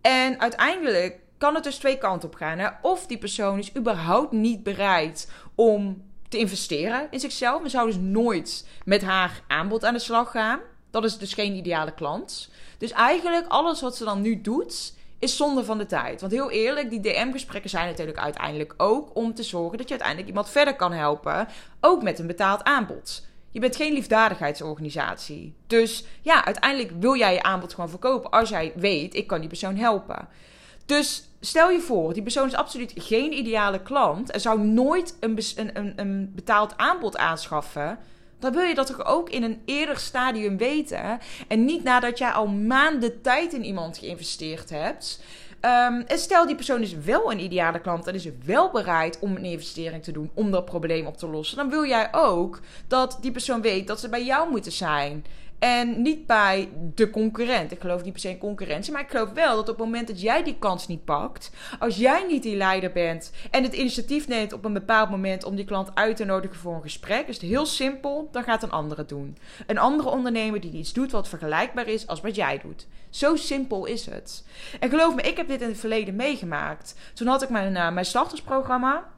En 0.00 0.40
uiteindelijk 0.40 1.18
kan 1.38 1.54
het 1.54 1.64
dus 1.64 1.76
twee 1.76 1.98
kanten 1.98 2.28
op 2.28 2.34
gaan. 2.34 2.58
Hè? 2.58 2.68
Of 2.82 3.06
die 3.06 3.18
persoon 3.18 3.58
is 3.58 3.76
überhaupt 3.76 4.32
niet 4.32 4.62
bereid 4.62 5.30
om 5.54 6.02
te 6.28 6.38
investeren 6.38 7.08
in 7.10 7.20
zichzelf. 7.20 7.62
We 7.62 7.68
zouden 7.68 7.94
dus 7.94 8.04
nooit 8.10 8.66
met 8.84 9.02
haar 9.02 9.42
aanbod 9.46 9.84
aan 9.84 9.94
de 9.94 9.98
slag 9.98 10.30
gaan. 10.30 10.60
Dat 10.90 11.04
is 11.04 11.18
dus 11.18 11.34
geen 11.34 11.54
ideale 11.54 11.94
klant. 11.94 12.50
Dus 12.78 12.92
eigenlijk 12.92 13.46
alles 13.48 13.80
wat 13.80 13.96
ze 13.96 14.04
dan 14.04 14.20
nu 14.20 14.40
doet, 14.40 14.94
is 15.18 15.36
zonde 15.36 15.64
van 15.64 15.78
de 15.78 15.86
tijd. 15.86 16.20
Want 16.20 16.32
heel 16.32 16.50
eerlijk, 16.50 16.90
die 16.90 17.00
DM-gesprekken 17.00 17.70
zijn 17.70 17.86
natuurlijk 17.86 18.18
uiteindelijk 18.18 18.74
ook 18.76 19.10
om 19.16 19.34
te 19.34 19.42
zorgen 19.42 19.78
dat 19.78 19.86
je 19.86 19.94
uiteindelijk 19.94 20.28
iemand 20.28 20.50
verder 20.50 20.76
kan 20.76 20.92
helpen. 20.92 21.48
Ook 21.80 22.02
met 22.02 22.18
een 22.18 22.26
betaald 22.26 22.64
aanbod. 22.64 23.26
Je 23.50 23.60
bent 23.60 23.76
geen 23.76 23.92
liefdadigheidsorganisatie. 23.92 25.54
Dus 25.66 26.04
ja, 26.22 26.44
uiteindelijk 26.44 26.92
wil 27.00 27.16
jij 27.16 27.32
je 27.32 27.42
aanbod 27.42 27.74
gewoon 27.74 27.90
verkopen 27.90 28.30
als 28.30 28.48
jij 28.48 28.72
weet, 28.76 29.14
ik 29.14 29.26
kan 29.26 29.38
die 29.38 29.48
persoon 29.48 29.76
helpen. 29.76 30.28
Dus 30.88 31.28
stel 31.40 31.70
je 31.70 31.80
voor, 31.80 32.12
die 32.12 32.22
persoon 32.22 32.46
is 32.46 32.54
absoluut 32.54 32.92
geen 32.96 33.32
ideale 33.32 33.82
klant 33.82 34.30
en 34.30 34.40
zou 34.40 34.60
nooit 34.60 35.16
een, 35.20 35.38
een, 35.56 35.92
een 35.96 36.32
betaald 36.34 36.76
aanbod 36.76 37.16
aanschaffen. 37.16 37.98
Dan 38.38 38.52
wil 38.52 38.62
je 38.62 38.74
dat 38.74 38.86
toch 38.86 39.04
ook 39.04 39.30
in 39.30 39.42
een 39.42 39.60
eerder 39.64 39.98
stadium 39.98 40.56
weten. 40.56 41.18
En 41.48 41.64
niet 41.64 41.82
nadat 41.82 42.18
jij 42.18 42.30
al 42.30 42.46
maanden 42.46 43.20
tijd 43.20 43.52
in 43.52 43.64
iemand 43.64 43.98
geïnvesteerd 43.98 44.70
hebt. 44.70 45.22
Um, 45.60 46.00
en 46.00 46.18
stel 46.18 46.46
die 46.46 46.54
persoon 46.54 46.82
is 46.82 46.94
wel 46.94 47.32
een 47.32 47.40
ideale 47.40 47.80
klant 47.80 48.06
en 48.06 48.14
is 48.14 48.28
wel 48.44 48.70
bereid 48.70 49.18
om 49.18 49.36
een 49.36 49.44
investering 49.44 50.02
te 50.02 50.12
doen 50.12 50.30
om 50.34 50.50
dat 50.50 50.64
probleem 50.64 51.06
op 51.06 51.16
te 51.16 51.28
lossen. 51.28 51.56
Dan 51.56 51.70
wil 51.70 51.86
jij 51.86 52.08
ook 52.12 52.60
dat 52.86 53.18
die 53.20 53.32
persoon 53.32 53.60
weet 53.60 53.86
dat 53.86 54.00
ze 54.00 54.08
bij 54.08 54.24
jou 54.24 54.50
moeten 54.50 54.72
zijn. 54.72 55.24
En 55.58 56.02
niet 56.02 56.26
bij 56.26 56.68
de 56.94 57.10
concurrent. 57.10 57.72
Ik 57.72 57.80
geloof 57.80 58.02
niet 58.02 58.12
per 58.12 58.20
se 58.20 58.28
in 58.28 58.38
concurrentie. 58.38 58.92
Maar 58.92 59.02
ik 59.02 59.10
geloof 59.10 59.30
wel 59.30 59.56
dat 59.56 59.68
op 59.68 59.76
het 59.76 59.84
moment 59.84 60.08
dat 60.08 60.20
jij 60.20 60.42
die 60.42 60.56
kans 60.58 60.86
niet 60.86 61.04
pakt. 61.04 61.50
Als 61.78 61.96
jij 61.96 62.24
niet 62.28 62.42
die 62.42 62.56
leider 62.56 62.92
bent. 62.92 63.32
En 63.50 63.62
het 63.62 63.74
initiatief 63.74 64.28
neemt 64.28 64.52
op 64.52 64.64
een 64.64 64.72
bepaald 64.72 65.10
moment 65.10 65.44
om 65.44 65.56
die 65.56 65.64
klant 65.64 65.90
uit 65.94 66.16
te 66.16 66.24
nodigen 66.24 66.56
voor 66.56 66.74
een 66.74 66.82
gesprek. 66.82 67.28
Is 67.28 67.40
het 67.40 67.50
heel 67.50 67.66
simpel. 67.66 68.28
Dan 68.32 68.42
gaat 68.42 68.62
een 68.62 68.70
andere 68.70 69.04
doen. 69.04 69.36
Een 69.66 69.78
andere 69.78 70.08
ondernemer 70.08 70.60
die 70.60 70.72
iets 70.72 70.92
doet 70.92 71.10
wat 71.10 71.28
vergelijkbaar 71.28 71.88
is 71.88 72.06
als 72.06 72.20
wat 72.20 72.34
jij 72.34 72.58
doet. 72.62 72.86
Zo 73.10 73.36
simpel 73.36 73.84
is 73.84 74.06
het. 74.06 74.44
En 74.80 74.90
geloof 74.90 75.14
me, 75.14 75.22
ik 75.22 75.36
heb 75.36 75.48
dit 75.48 75.60
in 75.60 75.68
het 75.68 75.78
verleden 75.78 76.16
meegemaakt. 76.16 76.94
Toen 77.14 77.26
had 77.26 77.42
ik 77.42 77.48
mijn, 77.48 77.74
uh, 77.74 77.90
mijn 77.90 78.06
startersprogramma. 78.06 79.08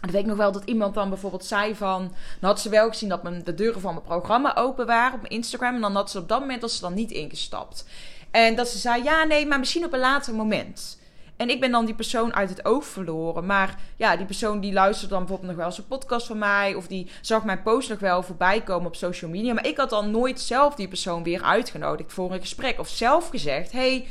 En 0.00 0.10
weet 0.10 0.20
ik 0.20 0.26
nog 0.26 0.36
wel 0.36 0.52
dat 0.52 0.64
iemand 0.64 0.94
dan 0.94 1.08
bijvoorbeeld 1.08 1.44
zei 1.44 1.74
van... 1.74 2.12
Dan 2.40 2.50
had 2.50 2.60
ze 2.60 2.68
wel 2.68 2.88
gezien 2.88 3.08
dat 3.08 3.22
mijn, 3.22 3.44
de 3.44 3.54
deuren 3.54 3.80
van 3.80 3.94
mijn 3.94 4.06
programma 4.06 4.56
open 4.56 4.86
waren 4.86 5.18
op 5.18 5.26
Instagram. 5.26 5.74
En 5.74 5.80
dan 5.80 5.94
had 5.94 6.10
ze 6.10 6.18
op 6.18 6.28
dat 6.28 6.40
moment 6.40 6.60
dat 6.60 6.72
ze 6.72 6.80
dan 6.80 6.94
niet 6.94 7.10
ingestapt. 7.10 7.84
En 8.30 8.54
dat 8.56 8.68
ze 8.68 8.78
zei, 8.78 9.02
ja 9.02 9.24
nee, 9.24 9.46
maar 9.46 9.58
misschien 9.58 9.84
op 9.84 9.92
een 9.92 9.98
later 9.98 10.34
moment. 10.34 10.98
En 11.36 11.48
ik 11.48 11.60
ben 11.60 11.70
dan 11.70 11.84
die 11.84 11.94
persoon 11.94 12.34
uit 12.34 12.48
het 12.48 12.64
oog 12.64 12.84
verloren. 12.84 13.46
Maar 13.46 13.78
ja, 13.96 14.16
die 14.16 14.26
persoon 14.26 14.60
die 14.60 14.72
luisterde 14.72 15.14
dan 15.14 15.18
bijvoorbeeld 15.18 15.50
nog 15.50 15.58
wel 15.58 15.66
eens 15.66 15.78
een 15.78 15.86
podcast 15.86 16.26
van 16.26 16.38
mij. 16.38 16.74
Of 16.74 16.86
die 16.86 17.10
zag 17.20 17.44
mijn 17.44 17.62
post 17.62 17.88
nog 17.88 17.98
wel 17.98 18.22
voorbij 18.22 18.60
komen 18.60 18.86
op 18.86 18.96
social 18.96 19.30
media. 19.30 19.54
Maar 19.54 19.66
ik 19.66 19.76
had 19.76 19.90
dan 19.90 20.10
nooit 20.10 20.40
zelf 20.40 20.74
die 20.74 20.88
persoon 20.88 21.22
weer 21.22 21.42
uitgenodigd 21.42 22.12
voor 22.12 22.32
een 22.32 22.40
gesprek. 22.40 22.78
Of 22.78 22.88
zelf 22.88 23.28
gezegd, 23.28 23.72
hey, 23.72 24.06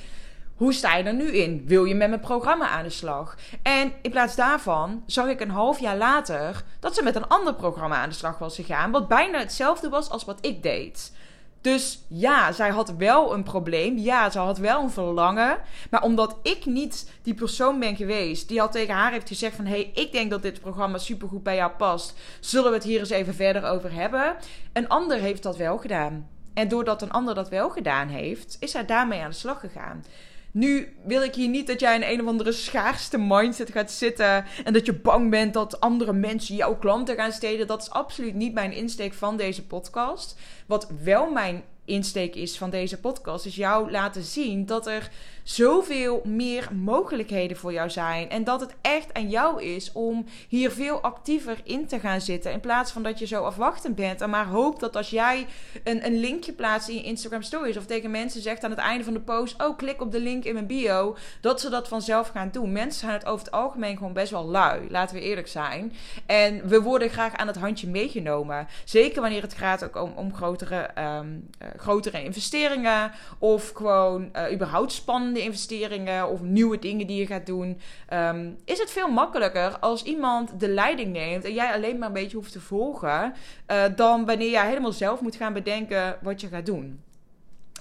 hoe 0.59 0.73
sta 0.73 0.95
je 0.95 1.03
er 1.03 1.13
nu 1.13 1.31
in? 1.31 1.63
Wil 1.65 1.85
je 1.85 1.95
met 1.95 2.09
mijn 2.09 2.21
programma 2.21 2.69
aan 2.69 2.83
de 2.83 2.89
slag? 2.89 3.35
En 3.61 3.93
in 4.01 4.11
plaats 4.11 4.35
daarvan 4.35 5.03
zag 5.05 5.27
ik 5.27 5.39
een 5.39 5.49
half 5.49 5.79
jaar 5.79 5.97
later 5.97 6.63
dat 6.79 6.95
ze 6.95 7.03
met 7.03 7.15
een 7.15 7.27
ander 7.27 7.53
programma 7.53 7.95
aan 7.95 8.09
de 8.09 8.15
slag 8.15 8.37
was 8.37 8.55
gegaan. 8.55 8.91
Wat 8.91 9.07
bijna 9.07 9.39
hetzelfde 9.39 9.89
was 9.89 10.09
als 10.09 10.25
wat 10.25 10.37
ik 10.41 10.63
deed. 10.63 11.13
Dus 11.61 12.05
ja, 12.07 12.51
zij 12.51 12.69
had 12.69 12.93
wel 12.97 13.33
een 13.33 13.43
probleem. 13.43 13.97
Ja, 13.97 14.29
ze 14.29 14.39
had 14.39 14.57
wel 14.57 14.81
een 14.81 14.89
verlangen. 14.89 15.57
Maar 15.89 16.03
omdat 16.03 16.37
ik 16.43 16.65
niet 16.65 17.11
die 17.23 17.33
persoon 17.33 17.79
ben 17.79 17.95
geweest 17.95 18.47
die 18.47 18.61
al 18.61 18.69
tegen 18.69 18.93
haar 18.93 19.11
heeft 19.11 19.27
gezegd 19.27 19.55
van... 19.55 19.65
hé, 19.65 19.71
hey, 19.71 19.91
ik 19.93 20.11
denk 20.11 20.29
dat 20.29 20.41
dit 20.41 20.59
programma 20.59 20.97
supergoed 20.97 21.43
bij 21.43 21.55
jou 21.55 21.71
past. 21.71 22.19
Zullen 22.39 22.69
we 22.69 22.75
het 22.75 22.85
hier 22.85 22.99
eens 22.99 23.09
even 23.09 23.35
verder 23.35 23.63
over 23.63 23.93
hebben? 23.93 24.35
Een 24.73 24.87
ander 24.87 25.19
heeft 25.19 25.43
dat 25.43 25.57
wel 25.57 25.77
gedaan. 25.77 26.29
En 26.53 26.67
doordat 26.67 27.01
een 27.01 27.11
ander 27.11 27.35
dat 27.35 27.49
wel 27.49 27.69
gedaan 27.69 28.07
heeft, 28.07 28.57
is 28.59 28.71
zij 28.71 28.85
daarmee 28.85 29.21
aan 29.21 29.29
de 29.29 29.35
slag 29.35 29.59
gegaan. 29.59 30.03
Nu 30.51 30.93
wil 31.05 31.23
ik 31.23 31.35
hier 31.35 31.47
niet 31.47 31.67
dat 31.67 31.79
jij 31.79 31.95
in 31.95 32.13
een 32.13 32.21
of 32.21 32.27
andere 32.27 32.51
schaarste 32.51 33.17
mindset 33.17 33.71
gaat 33.71 33.91
zitten. 33.91 34.45
En 34.63 34.73
dat 34.73 34.85
je 34.85 34.93
bang 34.93 35.29
bent 35.29 35.53
dat 35.53 35.79
andere 35.79 36.13
mensen 36.13 36.55
jouw 36.55 36.75
klanten 36.75 37.15
gaan 37.15 37.31
stelen. 37.31 37.67
Dat 37.67 37.81
is 37.81 37.89
absoluut 37.89 38.33
niet 38.33 38.53
mijn 38.53 38.71
insteek 38.71 39.13
van 39.13 39.37
deze 39.37 39.65
podcast. 39.65 40.39
Wat 40.65 40.91
wel 41.03 41.31
mijn 41.31 41.63
insteek 41.85 42.35
is 42.35 42.57
van 42.57 42.69
deze 42.69 42.99
podcast, 42.99 43.45
is 43.45 43.55
jou 43.55 43.91
laten 43.91 44.23
zien 44.23 44.65
dat 44.65 44.87
er 44.87 45.09
zoveel 45.49 46.21
meer 46.23 46.67
mogelijkheden 46.73 47.57
voor 47.57 47.73
jou 47.73 47.89
zijn. 47.89 48.29
En 48.29 48.43
dat 48.43 48.59
het 48.59 48.73
echt 48.81 49.13
aan 49.13 49.29
jou 49.29 49.63
is 49.63 49.91
om 49.91 50.25
hier 50.47 50.71
veel 50.71 51.01
actiever 51.01 51.57
in 51.63 51.87
te 51.87 51.99
gaan 51.99 52.21
zitten. 52.21 52.51
In 52.51 52.59
plaats 52.59 52.91
van 52.91 53.03
dat 53.03 53.19
je 53.19 53.25
zo 53.25 53.43
afwachtend 53.43 53.95
bent. 53.95 54.21
En 54.21 54.29
maar 54.29 54.45
hoopt 54.45 54.79
dat 54.79 54.95
als 54.95 55.09
jij 55.09 55.47
een, 55.83 56.05
een 56.05 56.19
linkje 56.19 56.53
plaatst 56.53 56.89
in 56.89 56.95
je 56.95 57.03
Instagram 57.03 57.41
stories. 57.41 57.77
Of 57.77 57.85
tegen 57.85 58.11
mensen 58.11 58.41
zegt 58.41 58.63
aan 58.63 58.69
het 58.69 58.79
einde 58.79 59.03
van 59.03 59.13
de 59.13 59.19
post. 59.19 59.63
Oh, 59.63 59.77
klik 59.77 60.01
op 60.01 60.11
de 60.11 60.19
link 60.19 60.43
in 60.43 60.53
mijn 60.53 60.67
bio. 60.67 61.17
Dat 61.41 61.61
ze 61.61 61.69
dat 61.69 61.87
vanzelf 61.87 62.27
gaan 62.27 62.49
doen. 62.51 62.71
Mensen 62.71 62.99
zijn 62.99 63.13
het 63.13 63.25
over 63.25 63.45
het 63.45 63.53
algemeen 63.53 63.97
gewoon 63.97 64.13
best 64.13 64.31
wel 64.31 64.45
lui. 64.45 64.87
Laten 64.89 65.15
we 65.15 65.21
eerlijk 65.21 65.47
zijn. 65.47 65.93
En 66.25 66.67
we 66.67 66.81
worden 66.81 67.09
graag 67.09 67.35
aan 67.35 67.47
het 67.47 67.57
handje 67.57 67.87
meegenomen. 67.87 68.67
Zeker 68.83 69.21
wanneer 69.21 69.41
het 69.41 69.53
gaat 69.53 69.83
ook 69.83 69.95
om, 69.95 70.13
om 70.15 70.35
grotere, 70.35 70.89
um, 71.19 71.49
grotere 71.77 72.23
investeringen. 72.23 73.11
Of 73.39 73.71
gewoon 73.71 74.29
uh, 74.35 74.51
überhaupt 74.53 74.91
spannende 74.91 75.37
investeringen 75.41 76.29
of 76.29 76.41
nieuwe 76.41 76.79
dingen 76.79 77.07
die 77.07 77.19
je 77.19 77.25
gaat 77.25 77.45
doen, 77.45 77.79
um, 78.13 78.57
is 78.65 78.79
het 78.79 78.91
veel 78.91 79.07
makkelijker 79.07 79.79
als 79.79 80.03
iemand 80.03 80.59
de 80.59 80.67
leiding 80.67 81.11
neemt 81.11 81.45
en 81.45 81.53
jij 81.53 81.73
alleen 81.73 81.97
maar 81.97 82.07
een 82.07 82.13
beetje 82.13 82.37
hoeft 82.37 82.51
te 82.51 82.61
volgen, 82.61 83.33
uh, 83.67 83.83
dan 83.95 84.25
wanneer 84.25 84.49
jij 84.49 84.67
helemaal 84.67 84.91
zelf 84.91 85.21
moet 85.21 85.35
gaan 85.35 85.53
bedenken 85.53 86.17
wat 86.21 86.41
je 86.41 86.47
gaat 86.47 86.65
doen. 86.65 87.03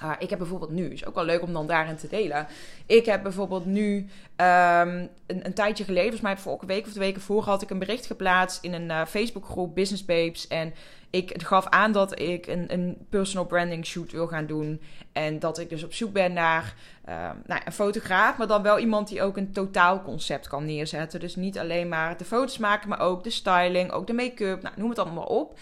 Uh, 0.02 0.12
ik 0.18 0.30
heb 0.30 0.38
bijvoorbeeld 0.38 0.70
nu, 0.70 0.92
is 0.92 1.06
ook 1.06 1.14
wel 1.14 1.24
leuk 1.24 1.42
om 1.42 1.52
dan 1.52 1.66
daarin 1.66 1.96
te 1.96 2.08
delen. 2.08 2.46
Ik 2.86 3.04
heb 3.04 3.22
bijvoorbeeld 3.22 3.66
nu 3.66 3.96
um, 3.96 4.06
een, 4.36 5.10
een, 5.26 5.54
tijdje 5.54 5.84
geleden, 5.84 6.10
volgens 6.10 6.34
mij 6.34 6.36
vorige 6.36 6.66
week 6.66 6.86
of 6.86 6.92
de 6.92 6.98
weken 6.98 7.20
voor, 7.20 7.42
had 7.42 7.62
ik 7.62 7.70
een 7.70 7.78
bericht 7.78 8.06
geplaatst 8.06 8.64
in 8.64 8.72
een 8.72 8.88
uh, 8.88 9.04
Facebookgroep 9.06 9.74
Business 9.74 10.04
Babes. 10.04 10.46
En 10.46 10.74
ik 11.10 11.42
gaf 11.42 11.66
aan 11.66 11.92
dat 11.92 12.20
ik 12.20 12.46
een, 12.46 12.72
een 12.72 13.06
personal 13.08 13.46
branding 13.46 13.86
shoot 13.86 14.12
wil 14.12 14.26
gaan 14.26 14.46
doen. 14.46 14.80
En 15.12 15.38
dat 15.38 15.58
ik 15.58 15.68
dus 15.68 15.84
op 15.84 15.92
zoek 15.92 16.12
ben 16.12 16.32
naar 16.32 16.74
uh, 17.08 17.30
nou, 17.46 17.60
een 17.64 17.72
fotograaf, 17.72 18.36
maar 18.36 18.46
dan 18.46 18.62
wel 18.62 18.78
iemand 18.78 19.08
die 19.08 19.22
ook 19.22 19.36
een 19.36 19.52
totaalconcept 19.52 20.48
kan 20.48 20.64
neerzetten. 20.64 21.20
Dus 21.20 21.36
niet 21.36 21.58
alleen 21.58 21.88
maar 21.88 22.16
de 22.16 22.24
foto's 22.24 22.58
maken, 22.58 22.88
maar 22.88 23.00
ook 23.00 23.24
de 23.24 23.30
styling, 23.30 23.90
ook 23.90 24.06
de 24.06 24.12
make-up, 24.12 24.62
nou, 24.62 24.74
noem 24.76 24.88
het 24.88 24.98
allemaal 24.98 25.24
op. 25.24 25.58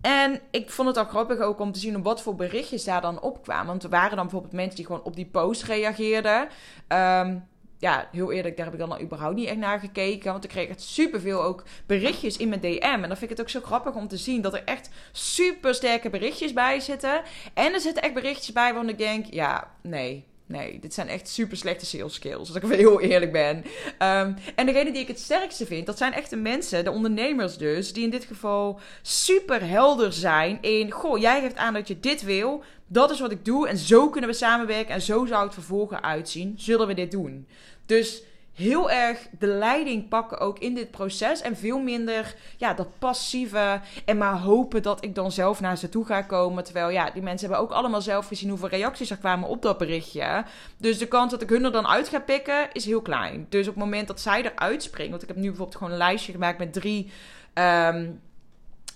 En 0.00 0.40
ik 0.50 0.70
vond 0.70 0.88
het 0.88 0.96
al 0.96 1.04
grappig 1.04 1.38
ook 1.38 1.60
om 1.60 1.72
te 1.72 1.78
zien 1.78 2.02
wat 2.02 2.22
voor 2.22 2.34
berichtjes 2.34 2.84
daar 2.84 3.00
dan 3.00 3.20
opkwamen. 3.20 3.66
Want 3.66 3.82
er 3.82 3.90
waren 3.90 4.16
dan 4.16 4.24
bijvoorbeeld 4.24 4.52
mensen 4.52 4.76
die 4.76 4.86
gewoon 4.86 5.02
op 5.02 5.16
die 5.16 5.26
post 5.26 5.62
reageerden. 5.62 6.48
Um, 6.88 7.48
ja, 7.80 8.08
heel 8.12 8.32
eerlijk, 8.32 8.56
daar 8.56 8.64
heb 8.64 8.74
ik 8.74 8.80
dan 8.80 8.92
al 8.92 9.00
überhaupt 9.00 9.36
niet 9.36 9.48
echt 9.48 9.56
naar 9.56 9.80
gekeken. 9.80 10.32
Want 10.32 10.44
ik 10.44 10.50
kreeg 10.50 10.68
echt 10.68 10.82
superveel 10.82 11.42
ook 11.42 11.64
berichtjes 11.86 12.36
in 12.36 12.48
mijn 12.48 12.60
DM. 12.60 12.82
En 12.82 13.00
dan 13.00 13.16
vind 13.16 13.22
ik 13.22 13.28
het 13.28 13.40
ook 13.40 13.48
zo 13.48 13.60
grappig 13.60 13.94
om 13.94 14.08
te 14.08 14.16
zien 14.16 14.42
dat 14.42 14.54
er 14.54 14.64
echt 14.64 14.90
super 15.12 15.74
sterke 15.74 16.10
berichtjes 16.10 16.52
bij 16.52 16.80
zitten. 16.80 17.22
En 17.54 17.72
er 17.72 17.80
zitten 17.80 18.02
echt 18.02 18.14
berichtjes 18.14 18.52
bij 18.52 18.72
waarvan 18.72 18.88
ik 18.88 18.98
denk, 18.98 19.26
ja, 19.26 19.70
nee, 19.82 20.26
Nee, 20.50 20.78
dit 20.78 20.94
zijn 20.94 21.08
echt 21.08 21.28
super 21.28 21.56
slechte 21.56 21.86
sales 21.86 22.14
skills. 22.14 22.54
Als 22.54 22.56
ik 22.56 22.62
heel 22.78 23.00
eerlijk 23.00 23.32
ben. 23.32 23.56
Um, 23.56 24.36
en 24.54 24.66
degene 24.66 24.92
die 24.92 25.02
ik 25.02 25.08
het 25.08 25.18
sterkste 25.20 25.66
vind, 25.66 25.86
dat 25.86 25.98
zijn 25.98 26.12
echt 26.12 26.30
de 26.30 26.36
mensen, 26.36 26.84
de 26.84 26.90
ondernemers 26.90 27.56
dus, 27.56 27.92
die 27.92 28.04
in 28.04 28.10
dit 28.10 28.24
geval 28.24 28.80
super 29.02 29.68
helder 29.68 30.12
zijn 30.12 30.58
in: 30.60 30.90
Goh, 30.90 31.18
jij 31.18 31.40
geeft 31.40 31.56
aan 31.56 31.74
dat 31.74 31.88
je 31.88 32.00
dit 32.00 32.22
wil. 32.22 32.62
Dat 32.86 33.10
is 33.10 33.20
wat 33.20 33.30
ik 33.30 33.44
doe. 33.44 33.68
En 33.68 33.76
zo 33.76 34.10
kunnen 34.10 34.30
we 34.30 34.36
samenwerken. 34.36 34.94
En 34.94 35.02
zo 35.02 35.26
zou 35.26 35.44
het 35.44 35.54
vervolgen 35.54 36.02
uitzien. 36.02 36.54
Zullen 36.56 36.86
we 36.86 36.94
dit 36.94 37.10
doen? 37.10 37.46
Dus 37.86 38.22
heel 38.60 38.90
erg 38.90 39.26
de 39.38 39.46
leiding 39.46 40.08
pakken 40.08 40.38
ook 40.38 40.58
in 40.58 40.74
dit 40.74 40.90
proces. 40.90 41.40
En 41.40 41.56
veel 41.56 41.78
minder 41.78 42.34
ja, 42.56 42.74
dat 42.74 42.98
passieve. 42.98 43.80
En 44.04 44.18
maar 44.18 44.38
hopen 44.38 44.82
dat 44.82 45.04
ik 45.04 45.14
dan 45.14 45.32
zelf 45.32 45.60
naar 45.60 45.76
ze 45.76 45.88
toe 45.88 46.04
ga 46.04 46.22
komen. 46.22 46.64
Terwijl 46.64 46.88
ja, 46.88 47.10
die 47.10 47.22
mensen 47.22 47.48
hebben 47.48 47.66
ook 47.66 47.72
allemaal 47.72 48.02
zelf 48.02 48.26
gezien 48.26 48.48
hoeveel 48.48 48.68
reacties 48.68 49.10
er 49.10 49.16
kwamen 49.16 49.48
op 49.48 49.62
dat 49.62 49.78
berichtje. 49.78 50.44
Dus 50.76 50.98
de 50.98 51.08
kans 51.08 51.30
dat 51.30 51.42
ik 51.42 51.48
hun 51.48 51.64
er 51.64 51.72
dan 51.72 51.86
uit 51.86 52.08
ga 52.08 52.20
pikken 52.20 52.68
is 52.72 52.84
heel 52.84 53.02
klein. 53.02 53.46
Dus 53.48 53.68
op 53.68 53.74
het 53.74 53.84
moment 53.84 54.06
dat 54.06 54.20
zij 54.20 54.42
eruit 54.42 54.82
springen. 54.82 55.10
Want 55.10 55.22
ik 55.22 55.28
heb 55.28 55.36
nu 55.36 55.46
bijvoorbeeld 55.46 55.76
gewoon 55.76 55.92
een 55.92 55.98
lijstje 55.98 56.32
gemaakt 56.32 56.58
met 56.58 56.72
drie. 56.72 57.10
Um, 57.54 58.20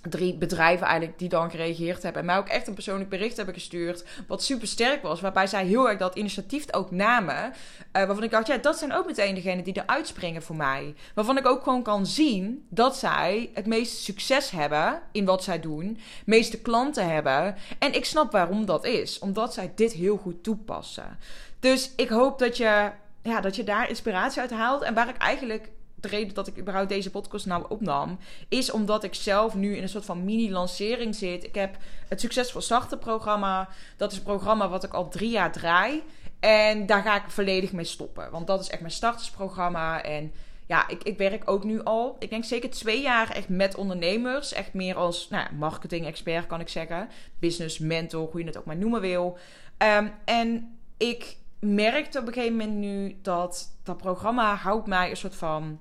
drie 0.09 0.35
bedrijven 0.35 0.87
eigenlijk 0.87 1.19
die 1.19 1.29
dan 1.29 1.51
gereageerd 1.51 2.03
hebben. 2.03 2.21
En 2.21 2.27
mij 2.27 2.37
ook 2.37 2.49
echt 2.49 2.67
een 2.67 2.75
persoonlijk 2.75 3.11
bericht 3.11 3.37
hebben 3.37 3.55
gestuurd. 3.55 4.05
Wat 4.29 4.43
super 4.43 4.69
sterk 4.69 5.03
was. 5.03 5.21
Waarbij 5.21 5.47
zij 5.47 5.67
heel 5.67 5.89
erg 5.89 5.99
dat 5.99 6.17
initiatief 6.17 6.73
ook 6.73 6.91
namen. 6.91 7.45
Uh, 7.45 7.53
waarvan 7.93 8.23
ik 8.23 8.31
dacht, 8.31 8.47
ja, 8.47 8.57
dat 8.57 8.79
zijn 8.79 8.93
ook 8.93 9.07
meteen 9.07 9.35
degenen 9.35 9.65
die 9.65 9.83
eruit 9.83 10.07
springen 10.07 10.43
voor 10.43 10.57
mij. 10.57 10.95
Waarvan 11.15 11.39
ik 11.39 11.47
ook 11.47 11.63
gewoon 11.63 11.83
kan 11.83 12.07
zien 12.07 12.67
dat 12.69 12.97
zij 12.97 13.51
het 13.55 13.67
meeste 13.67 14.03
succes 14.03 14.51
hebben 14.51 15.01
in 15.13 15.25
wat 15.25 15.45
zij 15.45 15.61
doen. 15.61 15.99
meeste 16.27 16.61
klanten 16.61 17.09
hebben. 17.09 17.57
En 17.79 17.95
ik 17.95 18.05
snap 18.05 18.33
waarom 18.33 18.67
dat 18.67 18.85
is. 18.85 19.19
Omdat 19.19 19.55
zij 19.55 19.73
dit 19.75 19.93
heel 19.93 20.17
goed 20.17 20.43
toepassen. 20.43 21.19
Dus 21.61 21.93
ik 21.97 22.09
hoop 22.09 22.39
dat 22.39 22.57
je, 22.57 22.91
ja, 23.23 23.41
dat 23.41 23.57
je 23.57 23.65
daar 23.65 23.89
inspiratie 23.89 24.41
uit 24.41 24.51
haalt. 24.51 24.83
En 24.83 24.95
waar 24.95 25.09
ik 25.09 25.17
eigenlijk 25.17 25.69
de 26.05 26.17
reden 26.17 26.35
dat 26.35 26.47
ik 26.47 26.59
überhaupt 26.59 26.89
deze 26.89 27.11
podcast 27.11 27.47
nou 27.47 27.65
opnam, 27.69 28.19
is 28.49 28.71
omdat 28.71 29.05
ik 29.05 29.15
zelf 29.15 29.55
nu 29.55 29.77
in 29.77 29.83
een 29.83 29.89
soort 29.89 30.05
van 30.05 30.25
mini-lancering 30.25 31.15
zit. 31.15 31.45
Ik 31.45 31.55
heb 31.55 31.77
het 32.09 32.21
Succesvol 32.21 32.61
Starten 32.61 32.99
programma. 32.99 33.69
Dat 33.97 34.13
is 34.13 34.19
een 34.19 34.25
programma 34.25 34.69
wat 34.69 34.85
ik 34.85 34.93
al 34.93 35.09
drie 35.09 35.31
jaar 35.31 35.53
draai. 35.53 36.03
En 36.41 36.87
daar 36.87 37.03
ga 37.03 37.17
ik 37.17 37.31
volledig 37.31 37.73
mee 37.73 37.85
stoppen. 37.85 38.31
Want 38.31 38.47
dat 38.47 38.61
is 38.61 38.69
echt 38.69 38.81
mijn 38.81 38.93
startersprogramma. 38.93 40.03
En 40.03 40.33
ja, 40.67 40.89
ik, 40.89 41.03
ik 41.03 41.19
werk 41.19 41.51
ook 41.51 41.65
nu 41.65 41.83
al, 41.83 42.17
ik 42.19 42.31
denk 42.31 42.45
zeker 42.45 42.71
twee 42.71 43.03
jaar 43.03 43.31
echt 43.31 43.49
met 43.49 43.75
ondernemers. 43.75 44.53
Echt 44.53 44.75
meer 44.75 44.97
als 44.97 45.29
nou, 45.31 45.55
marketing-expert 45.55 46.47
kan 46.47 46.61
ik 46.61 46.69
zeggen. 46.69 47.09
Business 47.39 47.79
mentor, 47.79 48.29
hoe 48.31 48.41
je 48.41 48.47
het 48.47 48.59
ook 48.59 48.65
maar 48.65 48.77
noemen 48.77 49.01
wil. 49.01 49.39
Um, 49.79 50.13
en 50.25 50.77
ik 50.97 51.37
merkte 51.59 52.19
op 52.19 52.27
een 52.27 52.33
gegeven 52.33 52.57
moment 52.57 52.77
nu 52.77 53.19
dat 53.23 53.77
dat 53.83 53.97
programma 53.97 54.55
houdt 54.55 54.87
mij 54.87 55.11
een 55.11 55.17
soort 55.17 55.35
van 55.35 55.81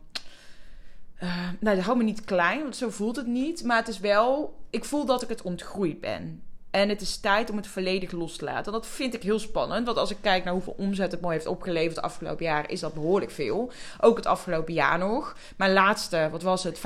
uh, 1.23 1.49
nou, 1.59 1.75
dat 1.75 1.85
houdt 1.85 1.99
me 1.99 2.05
niet 2.05 2.23
klein, 2.23 2.61
want 2.61 2.75
zo 2.75 2.89
voelt 2.89 3.15
het 3.15 3.27
niet. 3.27 3.63
Maar 3.63 3.77
het 3.77 3.87
is 3.87 3.99
wel, 3.99 4.55
ik 4.69 4.85
voel 4.85 5.05
dat 5.05 5.21
ik 5.21 5.29
het 5.29 5.41
ontgroeid 5.41 6.01
ben. 6.01 6.43
En 6.71 6.89
het 6.89 7.01
is 7.01 7.17
tijd 7.17 7.49
om 7.49 7.57
het 7.57 7.67
volledig 7.67 8.11
los 8.11 8.35
te 8.35 8.45
laten. 8.45 8.65
En 8.65 8.71
dat 8.71 8.87
vind 8.87 9.13
ik 9.13 9.23
heel 9.23 9.39
spannend. 9.39 9.85
Want 9.85 9.97
als 9.97 10.11
ik 10.11 10.17
kijk 10.21 10.43
naar 10.43 10.53
hoeveel 10.53 10.75
omzet 10.77 11.11
het 11.11 11.21
mooi 11.21 11.33
heeft 11.33 11.47
opgeleverd 11.47 11.95
de 11.95 12.01
afgelopen 12.01 12.45
jaar, 12.45 12.69
is 12.69 12.79
dat 12.79 12.93
behoorlijk 12.93 13.31
veel. 13.31 13.71
Ook 14.01 14.15
het 14.15 14.25
afgelopen 14.25 14.73
jaar 14.73 14.97
nog. 14.97 15.35
Mijn 15.57 15.73
laatste, 15.73 16.27
wat 16.31 16.41
was 16.41 16.63
het? 16.63 16.81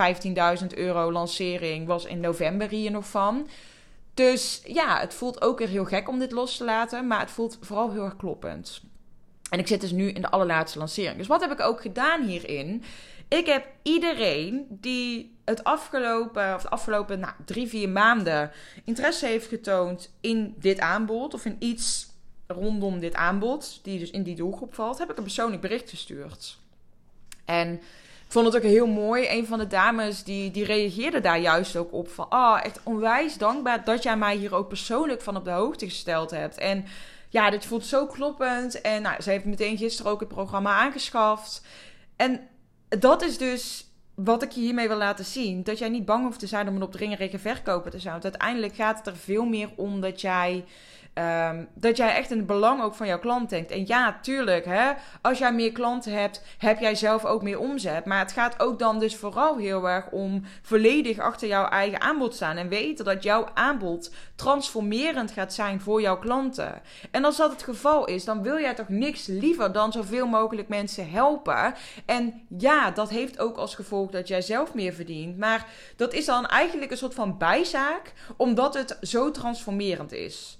15.000 0.62 0.68
euro 0.76 1.12
lancering 1.12 1.88
was 1.88 2.06
in 2.06 2.20
november 2.20 2.70
hier 2.70 2.92
nog 2.92 3.08
van. 3.08 3.48
Dus 4.14 4.62
ja, 4.66 5.00
het 5.00 5.14
voelt 5.14 5.42
ook 5.42 5.58
weer 5.58 5.68
heel 5.68 5.86
gek 5.86 6.10
om 6.10 6.20
dit 6.20 6.32
los 6.32 6.58
te 6.58 6.64
laten. 6.64 7.08
Maar 7.08 7.20
het 7.20 7.32
voelt 7.32 7.58
vooral 7.62 7.92
heel 7.92 8.04
erg 8.04 8.16
kloppend. 8.16 8.82
En 9.50 9.60
ik 9.60 9.68
zit 9.68 9.82
dus 9.82 9.92
nu 9.92 10.10
in 10.10 10.22
de 10.22 10.30
allerlaatste 10.30 10.80
lancering. 10.80 11.18
Dus 11.18 11.28
wat 11.28 11.42
heb 11.42 11.52
ik 11.52 11.60
ook 11.60 11.82
gedaan 11.82 12.24
hierin? 12.24 12.84
Ik 13.28 13.46
heb 13.46 13.66
iedereen 13.82 14.66
die 14.70 15.36
het 15.46 15.64
afgelopen, 15.64 16.56
of 16.56 16.62
de 16.62 16.70
afgelopen 16.70 17.20
nou, 17.20 17.34
drie, 17.46 17.68
vier 17.68 17.90
maanden 17.90 18.52
interesse 18.84 19.26
heeft 19.26 19.48
getoond 19.48 20.14
in 20.22 20.56
dit 20.60 20.80
aanbod, 20.80 21.34
of 21.34 21.46
in 21.46 21.56
iets 21.60 22.08
rondom 22.48 23.00
dit 23.00 23.14
aanbod, 23.14 23.80
die 23.84 24.00
dus 24.00 24.12
in 24.12 24.24
die 24.24 24.36
doelgroep 24.36 24.74
valt, 24.74 24.98
heb 24.98 25.12
ik 25.12 25.18
een 25.18 25.24
persoonlijk 25.24 25.62
bericht 25.62 25.90
gestuurd. 25.90 26.58
En 27.46 27.74
ik 28.26 28.34
vond 28.34 28.46
het 28.46 28.56
ook 28.56 28.62
heel 28.62 28.88
mooi. 28.88 29.28
Een 29.30 29.46
van 29.46 29.60
de 29.60 29.68
dames 29.68 30.24
die, 30.24 30.52
die 30.52 30.66
reageerde 30.66 31.20
daar 31.20 31.40
juist 31.40 31.76
ook 31.76 31.94
op 31.94 32.10
van, 32.10 32.30
ah, 32.30 32.60
echt 32.64 32.80
onwijs 32.84 33.38
dankbaar 33.38 33.84
dat 33.84 34.04
jij 34.04 34.18
mij 34.18 34.36
hier 34.36 34.56
ook 34.56 34.68
persoonlijk 34.68 35.22
van 35.22 35.36
op 35.36 35.46
de 35.46 35.52
hoogte 35.52 35.86
gesteld 35.86 36.32
hebt. 36.32 36.58
En 36.58 36.86
ja, 37.30 37.50
dit 37.50 37.66
voelt 37.66 37.86
zo 37.86 38.06
kloppend. 38.06 38.82
En 38.82 39.02
nou, 39.02 39.22
ze 39.22 39.30
heeft 39.30 39.46
meteen 39.46 39.78
gisteren 39.78 40.12
ook 40.12 40.20
het 40.20 40.30
programma 40.30 40.72
aangeschaft. 40.72 41.62
En 42.16 42.48
dat 42.90 43.22
is 43.22 43.38
dus 43.38 43.86
wat 44.16 44.44
ik 44.44 44.52
je 44.52 44.62
hiermee 44.62 44.88
wil 44.88 44.98
laten 44.98 45.26
zien. 45.26 45.64
Dat 45.64 45.78
jij 45.78 45.90
niet 45.90 46.06
bang 46.06 46.24
hoeft 46.24 46.40
te 46.40 46.48
zijn 46.48 46.68
om 46.68 46.76
een 46.76 46.82
opdringerige 46.82 47.40
verkoper 47.40 47.92
te 47.92 48.00
zijn. 48.00 48.12
Want 48.12 48.24
uiteindelijk 48.24 48.76
gaat 48.76 48.98
het 48.98 49.08
er 49.08 49.16
veel 49.16 49.46
meer 49.46 49.70
om 49.76 50.02
dat 50.02 50.22
jij 50.22 50.66
Ehm, 51.18 51.64
dat 51.74 51.98
jij 51.98 52.16
echt 52.16 52.32
in 52.32 52.38
het 52.38 52.46
belang 52.46 52.82
ook 52.82 52.96
van 52.96 53.08
jouw 53.08 53.20
klant 53.20 53.50
denkt. 53.50 53.72
En 53.72 53.88
ja, 53.88 54.20
tuurlijk, 54.22 54.66
hè, 54.66 54.92
als 55.22 55.38
jij 55.38 55.54
meer 55.54 55.72
klanten 55.72 56.12
hebt, 56.12 56.44
heb 56.58 56.80
jij 56.80 56.96
zelf 56.96 57.26
ook 57.26 57.42
meer 57.42 57.60
omzet. 57.60 58.06
Maar 58.06 58.20
het 58.20 58.32
gaat 58.32 58.60
ook 58.60 58.80
dan 58.80 59.00
dus 59.00 59.16
vooral 59.16 59.58
heel 59.58 59.90
erg 59.90 60.10
om 60.10 60.44
volledig 60.62 61.20
achter 61.20 61.48
jouw 61.48 61.68
eigen 61.68 62.02
aanbod 62.02 62.36
staan. 62.36 62.58
En 62.58 62.68
weten 62.68 63.06
dat 63.06 63.24
jouw 63.24 63.48
aanbod 63.54 64.14
transformerend 64.36 65.32
gaat 65.32 65.54
zijn 65.54 65.82
voor 65.82 66.02
jouw 66.02 66.20
klanten. 66.20 66.82
En 67.12 67.26
als 67.26 67.38
dat 67.38 67.52
het 67.52 67.64
geval 67.64 68.06
is, 68.06 68.26
dan 68.26 68.42
wil 68.42 68.60
jij 68.60 68.74
toch 68.74 68.90
niks 68.90 69.26
liever 69.26 69.72
dan 69.72 69.92
zoveel 69.92 70.28
mogelijk 70.28 70.68
mensen 70.68 71.10
helpen. 71.10 71.74
En 72.06 72.42
ja, 72.58 72.92
dat 72.92 73.10
heeft 73.10 73.40
ook 73.40 73.58
als 73.58 73.76
gevolg 73.76 74.12
dat 74.12 74.28
jij 74.28 74.42
zelf 74.42 74.74
meer 74.74 74.94
verdient. 74.94 75.38
Maar 75.38 75.66
dat 75.96 76.14
is 76.14 76.26
dan 76.26 76.46
eigenlijk 76.46 76.92
een 76.92 76.98
soort 76.98 77.14
van 77.14 77.38
bijzaak, 77.38 78.14
omdat 78.36 78.74
het 78.74 78.98
zo 79.02 79.32
transformerend 79.32 80.12
is. 80.12 80.60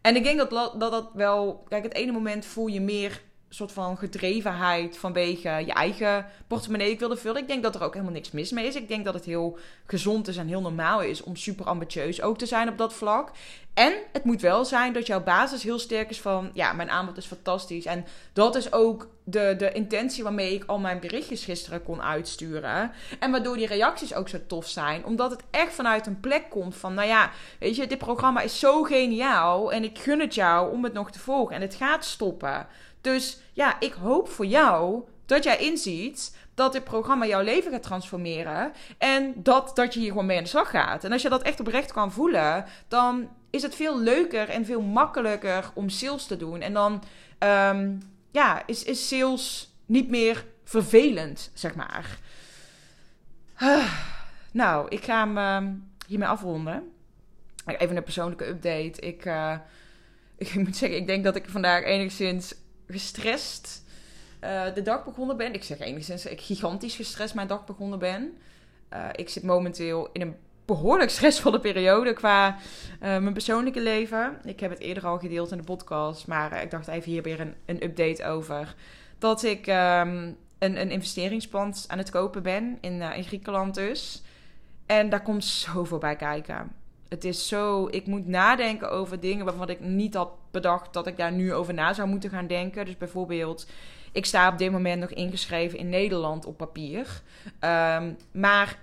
En 0.00 0.16
ik 0.16 0.22
denk 0.22 0.38
dat, 0.38 0.50
dat 0.50 0.90
dat 0.92 1.10
wel. 1.14 1.64
Kijk, 1.68 1.82
het 1.82 1.94
ene 1.94 2.12
moment 2.12 2.44
voel 2.44 2.66
je 2.66 2.80
meer 2.80 3.22
soort 3.48 3.72
van 3.72 3.98
gedrevenheid 3.98 4.98
vanwege 4.98 5.48
je 5.48 5.72
eigen 5.72 6.26
portemonnee 6.46 6.90
ik 6.90 6.98
wilde 6.98 7.16
vullen. 7.16 7.42
Ik 7.42 7.48
denk 7.48 7.62
dat 7.62 7.74
er 7.74 7.82
ook 7.82 7.92
helemaal 7.92 8.14
niks 8.14 8.30
mis 8.30 8.50
mee 8.50 8.66
is. 8.66 8.74
Ik 8.74 8.88
denk 8.88 9.04
dat 9.04 9.14
het 9.14 9.24
heel 9.24 9.58
gezond 9.86 10.28
is 10.28 10.36
en 10.36 10.46
heel 10.46 10.60
normaal 10.60 11.02
is 11.02 11.22
om 11.22 11.36
super 11.36 11.66
ambitieus 11.66 12.22
ook 12.22 12.38
te 12.38 12.46
zijn 12.46 12.68
op 12.68 12.78
dat 12.78 12.94
vlak. 12.94 13.30
En 13.78 13.92
het 14.12 14.24
moet 14.24 14.40
wel 14.40 14.64
zijn 14.64 14.92
dat 14.92 15.06
jouw 15.06 15.22
basis 15.22 15.62
heel 15.62 15.78
sterk 15.78 16.10
is 16.10 16.20
van, 16.20 16.50
ja, 16.54 16.72
mijn 16.72 16.90
aanbod 16.90 17.16
is 17.16 17.26
fantastisch. 17.26 17.84
En 17.84 18.04
dat 18.32 18.56
is 18.56 18.72
ook 18.72 19.08
de, 19.24 19.54
de 19.58 19.72
intentie 19.72 20.22
waarmee 20.22 20.54
ik 20.54 20.64
al 20.66 20.78
mijn 20.78 21.00
berichtjes 21.00 21.44
gisteren 21.44 21.82
kon 21.82 22.02
uitsturen. 22.02 22.90
En 23.18 23.30
waardoor 23.30 23.56
die 23.56 23.66
reacties 23.66 24.14
ook 24.14 24.28
zo 24.28 24.38
tof 24.46 24.68
zijn. 24.68 25.04
Omdat 25.04 25.30
het 25.30 25.42
echt 25.50 25.72
vanuit 25.72 26.06
een 26.06 26.20
plek 26.20 26.50
komt 26.50 26.76
van, 26.76 26.94
nou 26.94 27.08
ja, 27.08 27.30
weet 27.58 27.76
je, 27.76 27.86
dit 27.86 27.98
programma 27.98 28.40
is 28.40 28.58
zo 28.58 28.82
geniaal. 28.82 29.72
En 29.72 29.84
ik 29.84 29.98
gun 29.98 30.20
het 30.20 30.34
jou 30.34 30.72
om 30.72 30.84
het 30.84 30.92
nog 30.92 31.10
te 31.10 31.18
volgen. 31.18 31.54
En 31.54 31.62
het 31.62 31.74
gaat 31.74 32.04
stoppen. 32.04 32.66
Dus 33.00 33.38
ja, 33.52 33.80
ik 33.80 33.92
hoop 33.92 34.28
voor 34.28 34.46
jou 34.46 35.02
dat 35.26 35.44
jij 35.44 35.58
inziet 35.58 36.36
dat 36.54 36.72
dit 36.72 36.84
programma 36.84 37.26
jouw 37.26 37.42
leven 37.42 37.70
gaat 37.70 37.82
transformeren. 37.82 38.72
En 38.98 39.32
dat, 39.36 39.76
dat 39.76 39.94
je 39.94 40.00
hier 40.00 40.08
gewoon 40.08 40.26
mee 40.26 40.36
aan 40.36 40.42
de 40.42 40.48
slag 40.48 40.70
gaat. 40.70 41.04
En 41.04 41.12
als 41.12 41.22
je 41.22 41.28
dat 41.28 41.42
echt 41.42 41.60
oprecht 41.60 41.92
kan 41.92 42.12
voelen, 42.12 42.64
dan 42.88 43.28
is 43.50 43.62
het 43.62 43.74
veel 43.74 43.98
leuker 43.98 44.48
en 44.48 44.64
veel 44.64 44.80
makkelijker 44.80 45.70
om 45.74 45.88
sales 45.88 46.26
te 46.26 46.36
doen. 46.36 46.60
En 46.60 46.72
dan 46.72 47.02
um, 47.38 48.02
ja, 48.30 48.62
is, 48.66 48.84
is 48.84 49.08
sales 49.08 49.72
niet 49.86 50.08
meer 50.08 50.44
vervelend, 50.64 51.50
zeg 51.54 51.74
maar. 51.74 52.18
nou, 54.52 54.86
ik 54.88 55.04
ga 55.04 55.26
hem 55.26 55.38
uh, 55.38 55.72
hiermee 56.06 56.28
afronden. 56.28 56.92
Even 57.66 57.96
een 57.96 58.02
persoonlijke 58.02 58.46
update. 58.48 59.00
Ik, 59.00 59.24
uh, 59.24 59.54
ik 60.36 60.54
moet 60.54 60.76
zeggen, 60.76 60.98
ik 60.98 61.06
denk 61.06 61.24
dat 61.24 61.36
ik 61.36 61.48
vandaag 61.48 61.84
enigszins 61.84 62.54
gestrest 62.88 63.84
uh, 64.44 64.74
de 64.74 64.82
dag 64.82 65.04
begonnen 65.04 65.36
ben. 65.36 65.54
Ik 65.54 65.64
zeg 65.64 65.78
enigszins, 65.78 66.26
ik 66.26 66.40
gigantisch 66.40 66.96
gestrest 66.96 67.34
mijn 67.34 67.46
dag 67.46 67.64
begonnen 67.64 67.98
ben. 67.98 68.36
Uh, 68.92 69.08
ik 69.12 69.28
zit 69.28 69.42
momenteel 69.42 70.08
in 70.12 70.20
een 70.20 70.36
behoorlijk 70.64 71.10
stressvolle 71.16 71.60
periode 71.60 72.12
qua 72.12 72.48
uh, 72.48 72.56
mijn 73.00 73.32
persoonlijke 73.32 73.80
leven. 73.80 74.38
Ik 74.44 74.60
heb 74.60 74.70
het 74.70 74.80
eerder 74.80 75.06
al 75.06 75.18
gedeeld 75.18 75.50
in 75.50 75.58
de 75.58 75.64
podcast, 75.64 76.26
maar 76.26 76.62
ik 76.62 76.70
dacht 76.70 76.88
even 76.88 77.10
hier 77.10 77.22
weer 77.22 77.40
een, 77.40 77.54
een 77.66 77.84
update 77.84 78.24
over. 78.24 78.74
Dat 79.18 79.42
ik 79.42 79.66
um, 79.66 80.36
een, 80.58 80.80
een 80.80 80.90
investeringspand 80.90 81.84
aan 81.88 81.98
het 81.98 82.10
kopen 82.10 82.42
ben 82.42 82.78
in, 82.80 83.02
in 83.02 83.24
Griekenland 83.24 83.74
dus. 83.74 84.22
En 84.86 85.08
daar 85.08 85.22
komt 85.22 85.44
zoveel 85.44 85.98
bij 85.98 86.16
kijken. 86.16 86.72
Het 87.08 87.24
is 87.24 87.48
zo, 87.48 87.88
ik 87.90 88.06
moet 88.06 88.26
nadenken 88.26 88.90
over 88.90 89.20
dingen 89.20 89.44
waarvan 89.44 89.68
ik 89.68 89.80
niet 89.80 90.14
had 90.14 90.30
bedacht 90.50 90.92
dat 90.92 91.06
ik 91.06 91.16
daar 91.16 91.32
nu 91.32 91.54
over 91.54 91.74
na 91.74 91.92
zou 91.92 92.08
moeten 92.08 92.30
gaan 92.30 92.46
denken. 92.46 92.84
Dus 92.84 92.96
bijvoorbeeld, 92.96 93.66
ik 94.12 94.26
sta 94.26 94.48
op 94.48 94.58
dit 94.58 94.70
moment 94.70 95.00
nog 95.00 95.10
ingeschreven 95.10 95.78
in 95.78 95.88
Nederland 95.88 96.44
op 96.44 96.56
papier. 96.56 97.22
Um, 97.60 98.16
maar 98.32 98.78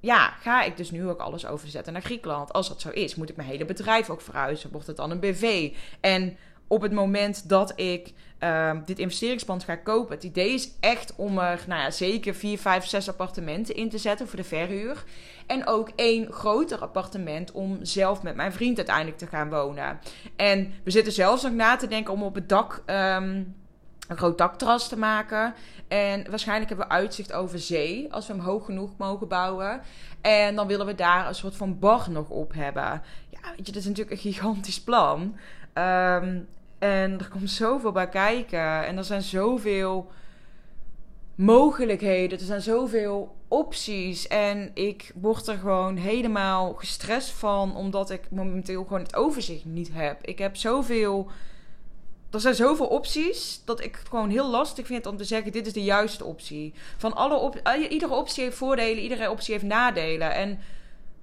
ja, 0.00 0.28
ga 0.40 0.62
ik 0.62 0.76
dus 0.76 0.90
nu 0.90 1.08
ook 1.08 1.20
alles 1.20 1.46
overzetten 1.46 1.92
naar 1.92 2.02
Griekenland? 2.02 2.52
Als 2.52 2.68
dat 2.68 2.80
zo 2.80 2.88
is, 2.88 3.14
moet 3.14 3.30
ik 3.30 3.36
mijn 3.36 3.48
hele 3.48 3.64
bedrijf 3.64 4.10
ook 4.10 4.20
verhuizen? 4.20 4.70
Wordt 4.72 4.86
het 4.86 4.96
dan 4.96 5.10
een 5.10 5.20
BV? 5.20 5.72
En 6.00 6.36
op 6.66 6.82
het 6.82 6.92
moment 6.92 7.48
dat 7.48 7.72
ik 7.80 8.12
uh, 8.40 8.70
dit 8.84 8.98
investeringspand 8.98 9.64
ga 9.64 9.76
kopen. 9.76 10.14
Het 10.14 10.24
idee 10.24 10.54
is 10.54 10.70
echt 10.80 11.14
om 11.16 11.38
er 11.38 11.64
nou 11.68 11.80
ja, 11.80 11.90
zeker 11.90 12.34
4, 12.34 12.58
5, 12.58 12.86
6 12.86 13.08
appartementen 13.08 13.74
in 13.74 13.88
te 13.88 13.98
zetten 13.98 14.28
voor 14.28 14.36
de 14.36 14.44
verhuur. 14.44 15.04
En 15.46 15.66
ook 15.66 15.90
één 15.96 16.32
groter 16.32 16.78
appartement 16.78 17.52
om 17.52 17.78
zelf 17.82 18.22
met 18.22 18.34
mijn 18.34 18.52
vriend 18.52 18.76
uiteindelijk 18.76 19.18
te 19.18 19.26
gaan 19.26 19.50
wonen. 19.50 19.98
En 20.36 20.72
we 20.84 20.90
zitten 20.90 21.12
zelfs 21.12 21.42
nog 21.42 21.52
na 21.52 21.76
te 21.76 21.86
denken 21.86 22.12
om 22.12 22.22
op 22.22 22.34
het 22.34 22.48
dak. 22.48 22.82
Um, 22.86 23.54
een 24.08 24.16
groot 24.16 24.38
dakterras 24.38 24.88
te 24.88 24.98
maken. 24.98 25.54
En 25.88 26.30
waarschijnlijk 26.30 26.68
hebben 26.68 26.88
we 26.88 26.94
uitzicht 26.94 27.32
over 27.32 27.58
zee 27.58 28.12
als 28.12 28.26
we 28.26 28.32
hem 28.32 28.42
hoog 28.42 28.64
genoeg 28.64 28.90
mogen 28.96 29.28
bouwen. 29.28 29.80
En 30.20 30.56
dan 30.56 30.66
willen 30.66 30.86
we 30.86 30.94
daar 30.94 31.28
een 31.28 31.34
soort 31.34 31.56
van 31.56 31.78
bar 31.78 32.10
nog 32.10 32.28
op 32.28 32.52
hebben. 32.54 33.02
Ja, 33.28 33.40
weet 33.56 33.66
je, 33.66 33.72
dat 33.72 33.76
is 33.82 33.84
natuurlijk 33.84 34.16
een 34.16 34.32
gigantisch 34.32 34.80
plan. 34.80 35.20
Um, 35.74 36.48
en 36.78 37.18
er 37.18 37.28
komt 37.30 37.50
zoveel 37.50 37.92
bij 37.92 38.08
kijken. 38.08 38.86
En 38.86 38.96
er 38.96 39.04
zijn 39.04 39.22
zoveel 39.22 40.10
mogelijkheden. 41.34 42.38
Er 42.38 42.44
zijn 42.44 42.62
zoveel 42.62 43.36
opties. 43.48 44.28
En 44.28 44.70
ik 44.74 45.12
word 45.14 45.46
er 45.46 45.58
gewoon 45.58 45.96
helemaal 45.96 46.72
gestrest 46.72 47.30
van. 47.30 47.76
Omdat 47.76 48.10
ik 48.10 48.30
momenteel 48.30 48.82
gewoon 48.82 49.02
het 49.02 49.16
overzicht 49.16 49.64
niet 49.64 49.90
heb. 49.92 50.26
Ik 50.26 50.38
heb 50.38 50.56
zoveel. 50.56 51.30
Er 52.30 52.40
zijn 52.40 52.54
zoveel 52.54 52.86
opties 52.86 53.62
dat 53.64 53.84
ik 53.84 53.96
het 53.96 54.08
gewoon 54.08 54.30
heel 54.30 54.50
lastig 54.50 54.86
vind 54.86 55.06
om 55.06 55.16
te 55.16 55.24
zeggen: 55.24 55.52
dit 55.52 55.66
is 55.66 55.72
de 55.72 55.84
juiste 55.84 56.24
optie. 56.24 56.74
Van 56.96 57.14
alle 57.14 57.36
op 57.36 57.56
eh, 57.56 57.90
iedere 57.90 58.14
optie 58.14 58.44
heeft 58.44 58.56
voordelen, 58.56 59.02
iedere 59.02 59.30
optie 59.30 59.52
heeft 59.52 59.66
nadelen. 59.66 60.34
En 60.34 60.58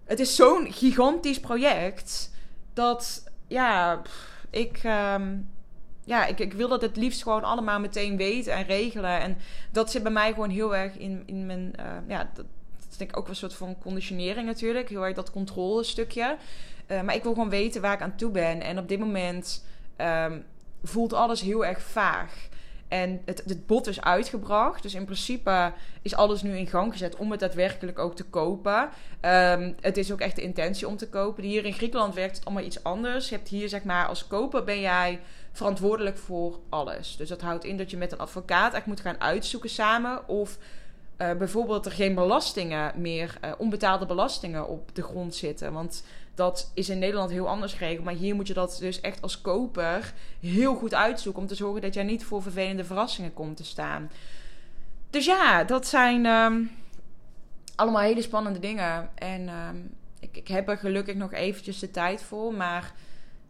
het 0.05 0.19
is 0.19 0.35
zo'n 0.35 0.71
gigantisch 0.71 1.39
project 1.39 2.31
dat 2.73 3.23
ja 3.47 4.01
ik, 4.49 4.83
um, 4.83 5.49
ja, 6.05 6.25
ik, 6.25 6.39
ik 6.39 6.53
wil 6.53 6.67
dat 6.67 6.81
het 6.81 6.95
liefst 6.95 7.23
gewoon 7.23 7.43
allemaal 7.43 7.79
meteen 7.79 8.17
weten 8.17 8.53
en 8.53 8.65
regelen. 8.65 9.19
En 9.19 9.37
dat 9.71 9.91
zit 9.91 10.03
bij 10.03 10.11
mij 10.11 10.33
gewoon 10.33 10.49
heel 10.49 10.75
erg 10.75 10.97
in, 10.97 11.23
in 11.25 11.45
mijn. 11.45 11.73
Uh, 11.79 11.85
ja, 12.07 12.29
dat, 12.33 12.45
is 12.89 12.97
denk 12.97 13.09
ik 13.09 13.17
ook 13.17 13.27
een 13.27 13.35
soort 13.35 13.53
van 13.53 13.77
conditionering 13.79 14.47
natuurlijk. 14.47 14.89
Heel 14.89 15.05
erg 15.05 15.15
dat 15.15 15.31
controle 15.31 15.83
stukje. 15.83 16.37
Uh, 16.87 17.01
maar 17.01 17.15
ik 17.15 17.23
wil 17.23 17.33
gewoon 17.33 17.49
weten 17.49 17.81
waar 17.81 17.93
ik 17.93 18.01
aan 18.01 18.15
toe 18.15 18.31
ben. 18.31 18.61
En 18.61 18.77
op 18.77 18.87
dit 18.87 18.99
moment 18.99 19.65
um, 19.97 20.43
voelt 20.83 21.13
alles 21.13 21.41
heel 21.41 21.65
erg 21.65 21.81
vaag. 21.81 22.49
En 22.87 23.21
het, 23.25 23.43
het 23.45 23.65
bot 23.65 23.87
is 23.87 24.01
uitgebracht. 24.01 24.83
Dus 24.83 24.93
in 24.93 25.05
principe 25.05 25.73
is 26.01 26.15
alles 26.15 26.41
nu 26.41 26.57
in 26.57 26.67
gang 26.67 26.91
gezet 26.91 27.15
om 27.15 27.31
het 27.31 27.39
daadwerkelijk 27.39 27.99
ook 27.99 28.15
te 28.15 28.23
kopen. 28.23 28.89
Um, 29.21 29.75
het 29.81 29.97
is 29.97 30.11
ook 30.11 30.19
echt 30.19 30.35
de 30.35 30.41
intentie 30.41 30.87
om 30.87 30.97
te 30.97 31.09
kopen. 31.09 31.43
Hier 31.43 31.65
in 31.65 31.73
Griekenland 31.73 32.13
werkt 32.13 32.35
het 32.35 32.45
allemaal 32.45 32.63
iets 32.63 32.83
anders. 32.83 33.29
Je 33.29 33.35
hebt 33.35 33.47
hier 33.47 33.69
zeg 33.69 33.83
maar 33.83 34.07
als 34.07 34.27
koper 34.27 34.63
ben 34.63 34.79
jij 34.79 35.19
verantwoordelijk 35.51 36.17
voor 36.17 36.59
alles. 36.69 37.15
Dus 37.17 37.29
dat 37.29 37.41
houdt 37.41 37.63
in 37.63 37.77
dat 37.77 37.91
je 37.91 37.97
met 37.97 38.11
een 38.11 38.17
advocaat 38.17 38.73
echt 38.73 38.85
moet 38.85 38.99
gaan 38.99 39.21
uitzoeken 39.21 39.69
samen 39.69 40.27
of 40.27 40.57
uh, 41.21 41.33
bijvoorbeeld 41.33 41.85
er 41.85 41.91
geen 41.91 42.15
belastingen 42.15 42.91
meer, 42.95 43.37
uh, 43.45 43.51
onbetaalde 43.57 44.05
belastingen 44.05 44.67
op 44.67 44.89
de 44.95 45.03
grond 45.03 45.35
zitten. 45.35 45.73
Want 45.73 46.03
Dat 46.35 46.71
is 46.73 46.89
in 46.89 46.99
Nederland 46.99 47.31
heel 47.31 47.47
anders 47.47 47.73
geregeld. 47.73 48.05
Maar 48.05 48.13
hier 48.13 48.35
moet 48.35 48.47
je 48.47 48.53
dat 48.53 48.77
dus 48.79 49.01
echt 49.01 49.21
als 49.21 49.41
koper 49.41 50.13
heel 50.39 50.75
goed 50.75 50.93
uitzoeken. 50.93 51.41
Om 51.41 51.47
te 51.47 51.55
zorgen 51.55 51.81
dat 51.81 51.93
jij 51.93 52.03
niet 52.03 52.23
voor 52.23 52.41
vervelende 52.41 52.83
verrassingen 52.83 53.33
komt 53.33 53.57
te 53.57 53.63
staan. 53.63 54.11
Dus 55.09 55.25
ja, 55.25 55.63
dat 55.63 55.87
zijn 55.87 56.25
ehm, 56.25 56.61
allemaal 57.75 58.01
hele 58.01 58.21
spannende 58.21 58.59
dingen. 58.59 59.09
En 59.15 59.47
ehm, 59.47 59.77
ik, 60.19 60.37
ik 60.37 60.47
heb 60.47 60.69
er 60.69 60.77
gelukkig 60.77 61.15
nog 61.15 61.33
eventjes 61.33 61.79
de 61.79 61.91
tijd 61.91 62.23
voor. 62.23 62.53
Maar 62.53 62.93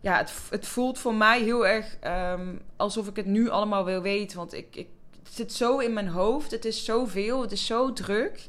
ja, 0.02 0.18
het, 0.18 0.34
het 0.50 0.68
voelt 0.68 1.00
voor 1.00 1.16
mij 1.16 1.42
heel 1.42 1.68
erg 1.68 1.98
ehm, 2.00 2.56
alsof 2.76 3.08
ik 3.08 3.16
het 3.16 3.26
nu 3.26 3.50
allemaal 3.50 3.86
wil 3.86 4.02
weten. 4.02 4.38
Want 4.38 4.54
ik, 4.54 4.76
ik, 4.76 4.88
het 5.24 5.34
zit 5.34 5.54
zo 5.54 5.78
in 5.78 5.94
mijn 5.94 6.08
hoofd. 6.08 6.52
Het 6.52 6.66
is 6.66 6.86
zoveel. 6.86 7.42
Het 7.42 7.52
is 7.52 7.66
zo 7.66 7.94
druk. 7.94 8.48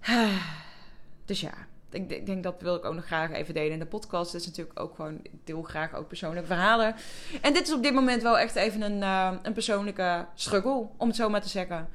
Dus 1.24 1.40
ja, 1.40 1.52
ik, 1.90 2.10
ik, 2.10 2.26
denk 2.26 2.42
dat 2.42 2.54
wil 2.62 2.74
ik 2.74 2.84
ook 2.84 2.94
nog 2.94 3.04
graag 3.04 3.30
even 3.30 3.54
delen 3.54 3.72
in 3.72 3.78
de 3.78 3.86
podcast. 3.86 4.32
Het 4.32 4.40
is 4.40 4.46
natuurlijk 4.46 4.80
ook 4.80 4.94
gewoon, 4.94 5.18
ik 5.22 5.30
deel 5.44 5.62
graag 5.62 5.94
ook 5.94 6.08
persoonlijke 6.08 6.46
verhalen. 6.46 6.94
En 7.40 7.52
dit 7.52 7.66
is 7.66 7.72
op 7.72 7.82
dit 7.82 7.94
moment 7.94 8.22
wel 8.22 8.38
echt 8.38 8.54
even 8.54 8.82
een, 8.82 8.98
uh, 8.98 9.32
een 9.42 9.52
persoonlijke 9.52 10.26
struggle, 10.34 10.86
om 10.96 11.06
het 11.06 11.16
zo 11.16 11.28
maar 11.28 11.42
te 11.42 11.48
zeggen. 11.48 11.88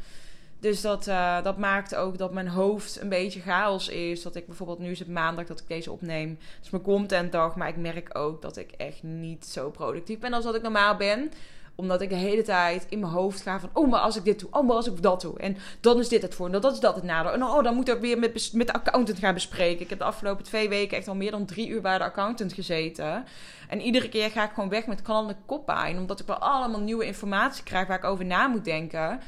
Dus 0.60 0.82
dat, 0.82 1.08
uh, 1.08 1.43
dat 1.43 1.58
maakt 1.58 1.95
ook 1.95 2.17
dat 2.17 2.34
mijn 2.34 2.48
hoofd 2.48 3.02
een 3.02 3.10
beetje 3.10 3.41
chaos 3.41 3.89
is. 3.89 4.22
Dat 4.22 4.36
ik 4.36 4.45
bijvoorbeeld, 4.45 4.80
nu 4.80 4.91
is 4.91 5.00
het 5.00 5.08
maandag 5.08 5.45
dat 5.45 5.60
ik 5.60 5.67
deze 5.67 5.91
opneem. 5.91 6.30
Het 6.56 6.65
is 6.65 6.69
mijn 6.69 6.84
contentdag, 6.84 7.56
maar 7.56 7.67
ik 7.67 7.78
merk 7.78 8.17
ook 8.17 8.41
dat 8.41 8.58
ik 8.58 8.72
echt 8.72 9.04
niet 9.04 9.45
zo 9.45 9.69
productief 9.69 10.19
ben 10.19 10.34
als 10.34 10.43
dat 10.43 10.56
ik 10.56 10.62
normaal 10.62 10.95
ben 10.95 11.32
omdat 11.80 12.02
ik 12.02 12.10
de 12.10 12.15
hele 12.15 12.41
tijd 12.41 12.86
in 12.89 13.00
mijn 13.00 13.12
hoofd 13.12 13.41
ga 13.41 13.60
van... 13.60 13.69
Oh, 13.74 13.89
maar 13.89 14.00
als 14.00 14.15
ik 14.15 14.24
dit 14.24 14.39
doe. 14.39 14.50
Oh, 14.52 14.67
maar 14.67 14.76
als 14.76 14.88
ik 14.88 15.02
dat 15.02 15.22
doe. 15.22 15.39
En 15.39 15.58
dan 15.80 16.00
is 16.00 16.08
dit 16.08 16.22
het 16.22 16.36
voor. 16.36 16.45
En 16.45 16.52
dat 16.52 16.74
is 16.74 16.80
dat 16.80 16.95
het 16.95 17.04
nadeel. 17.04 17.32
En 17.32 17.43
oh, 17.43 17.63
dan 17.63 17.76
moet 17.76 17.89
ik 17.89 18.00
weer 18.00 18.19
met, 18.19 18.54
met 18.54 18.67
de 18.67 18.74
accountant 18.74 19.19
gaan 19.19 19.34
bespreken. 19.34 19.82
Ik 19.82 19.89
heb 19.89 20.00
de 20.00 20.06
afgelopen 20.06 20.43
twee 20.43 20.69
weken 20.69 20.98
echt 20.98 21.08
al 21.08 21.15
meer 21.15 21.32
dan 21.32 21.45
drie 21.45 21.67
uur 21.67 21.82
bij 21.82 21.98
de 21.98 22.04
accountant 22.04 22.54
gezeten. 22.54 23.26
En 23.67 23.82
iedere 23.82 24.10
keer 24.10 24.32
ga 24.32 24.43
ik 24.43 24.52
gewoon 24.54 24.69
weg 24.69 24.88
met 24.88 25.02
knallende 25.02 25.36
koppijn. 25.45 25.98
Omdat 25.98 26.19
ik 26.19 26.28
wel 26.28 26.38
allemaal 26.38 26.82
nieuwe 26.82 27.06
informatie 27.06 27.63
krijg 27.63 27.88
waar 27.88 27.98
ik 27.98 28.04
over 28.04 28.26
na 28.26 28.48
moet 28.48 28.65
denken. 28.65 29.19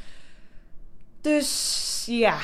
Dus 1.21 2.03
ja, 2.09 2.37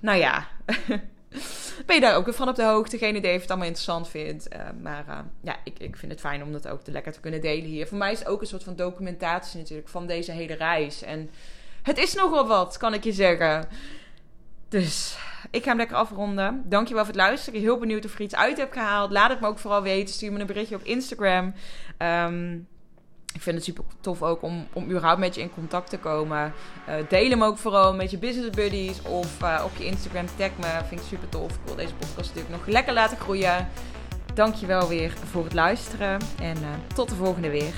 nou 0.00 0.18
ja. 0.18 0.46
ben 1.86 1.94
je 1.94 2.00
daar 2.00 2.16
ook 2.16 2.34
van 2.34 2.48
op 2.48 2.54
de 2.54 2.64
hoogte. 2.64 2.98
Geen 2.98 3.16
idee 3.16 3.34
of 3.34 3.40
het 3.40 3.50
allemaal 3.50 3.68
interessant 3.68 4.08
vindt. 4.08 4.54
Uh, 4.54 4.60
maar 4.82 5.04
uh, 5.08 5.18
ja, 5.40 5.56
ik, 5.64 5.78
ik 5.78 5.96
vind 5.96 6.12
het 6.12 6.20
fijn 6.20 6.42
om 6.42 6.52
dat 6.52 6.68
ook 6.68 6.82
te 6.82 6.90
lekker 6.90 7.12
te 7.12 7.20
kunnen 7.20 7.40
delen 7.40 7.64
hier. 7.64 7.86
Voor 7.86 7.98
mij 7.98 8.12
is 8.12 8.18
het 8.18 8.28
ook 8.28 8.40
een 8.40 8.46
soort 8.46 8.64
van 8.64 8.76
documentatie 8.76 9.58
natuurlijk 9.58 9.88
van 9.88 10.06
deze 10.06 10.32
hele 10.32 10.54
reis. 10.54 11.02
En 11.02 11.30
het 11.82 11.98
is 11.98 12.14
nogal 12.14 12.46
wat, 12.46 12.76
kan 12.76 12.94
ik 12.94 13.04
je 13.04 13.12
zeggen. 13.12 13.68
Dus 14.68 15.16
ik 15.50 15.62
ga 15.62 15.68
hem 15.68 15.78
lekker 15.78 15.96
afronden. 15.96 16.62
Dankjewel 16.64 17.04
voor 17.04 17.12
het 17.12 17.22
luisteren. 17.22 17.60
Heel 17.60 17.78
benieuwd 17.78 18.04
of 18.04 18.18
je 18.18 18.24
iets 18.24 18.34
uit 18.34 18.56
hebt 18.56 18.72
gehaald. 18.72 19.10
Laat 19.10 19.30
het 19.30 19.40
me 19.40 19.46
ook 19.46 19.58
vooral 19.58 19.82
weten. 19.82 20.14
Stuur 20.14 20.32
me 20.32 20.40
een 20.40 20.46
berichtje 20.46 20.76
op 20.76 20.84
Instagram. 20.84 21.54
Um, 21.98 22.68
ik 23.32 23.42
vind 23.42 23.56
het 23.56 23.64
super 23.64 23.84
tof 24.00 24.22
ook 24.22 24.42
om, 24.42 24.66
om 24.72 24.84
überhaupt 24.84 25.18
met 25.18 25.34
je 25.34 25.40
in 25.40 25.54
contact 25.54 25.90
te 25.90 25.98
komen. 25.98 26.52
Uh, 26.88 26.94
deel 27.08 27.30
hem 27.30 27.42
ook 27.42 27.58
vooral 27.58 27.94
met 27.94 28.10
je 28.10 28.18
business 28.18 28.50
buddies 28.50 29.02
of 29.02 29.42
uh, 29.42 29.62
op 29.64 29.70
je 29.76 29.84
Instagram 29.84 30.26
tag 30.36 30.50
me. 30.60 30.84
Vind 30.88 31.00
ik 31.00 31.06
super 31.06 31.28
tof. 31.28 31.50
Ik 31.50 31.60
wil 31.64 31.76
deze 31.76 31.94
podcast 31.94 32.34
natuurlijk 32.34 32.48
nog 32.48 32.66
lekker 32.66 32.92
laten 32.92 33.16
groeien. 33.16 33.68
Dankjewel 34.34 34.88
weer 34.88 35.14
voor 35.30 35.44
het 35.44 35.54
luisteren 35.54 36.20
en 36.40 36.56
uh, 36.56 36.68
tot 36.94 37.08
de 37.08 37.14
volgende 37.14 37.50
weer. 37.50 37.74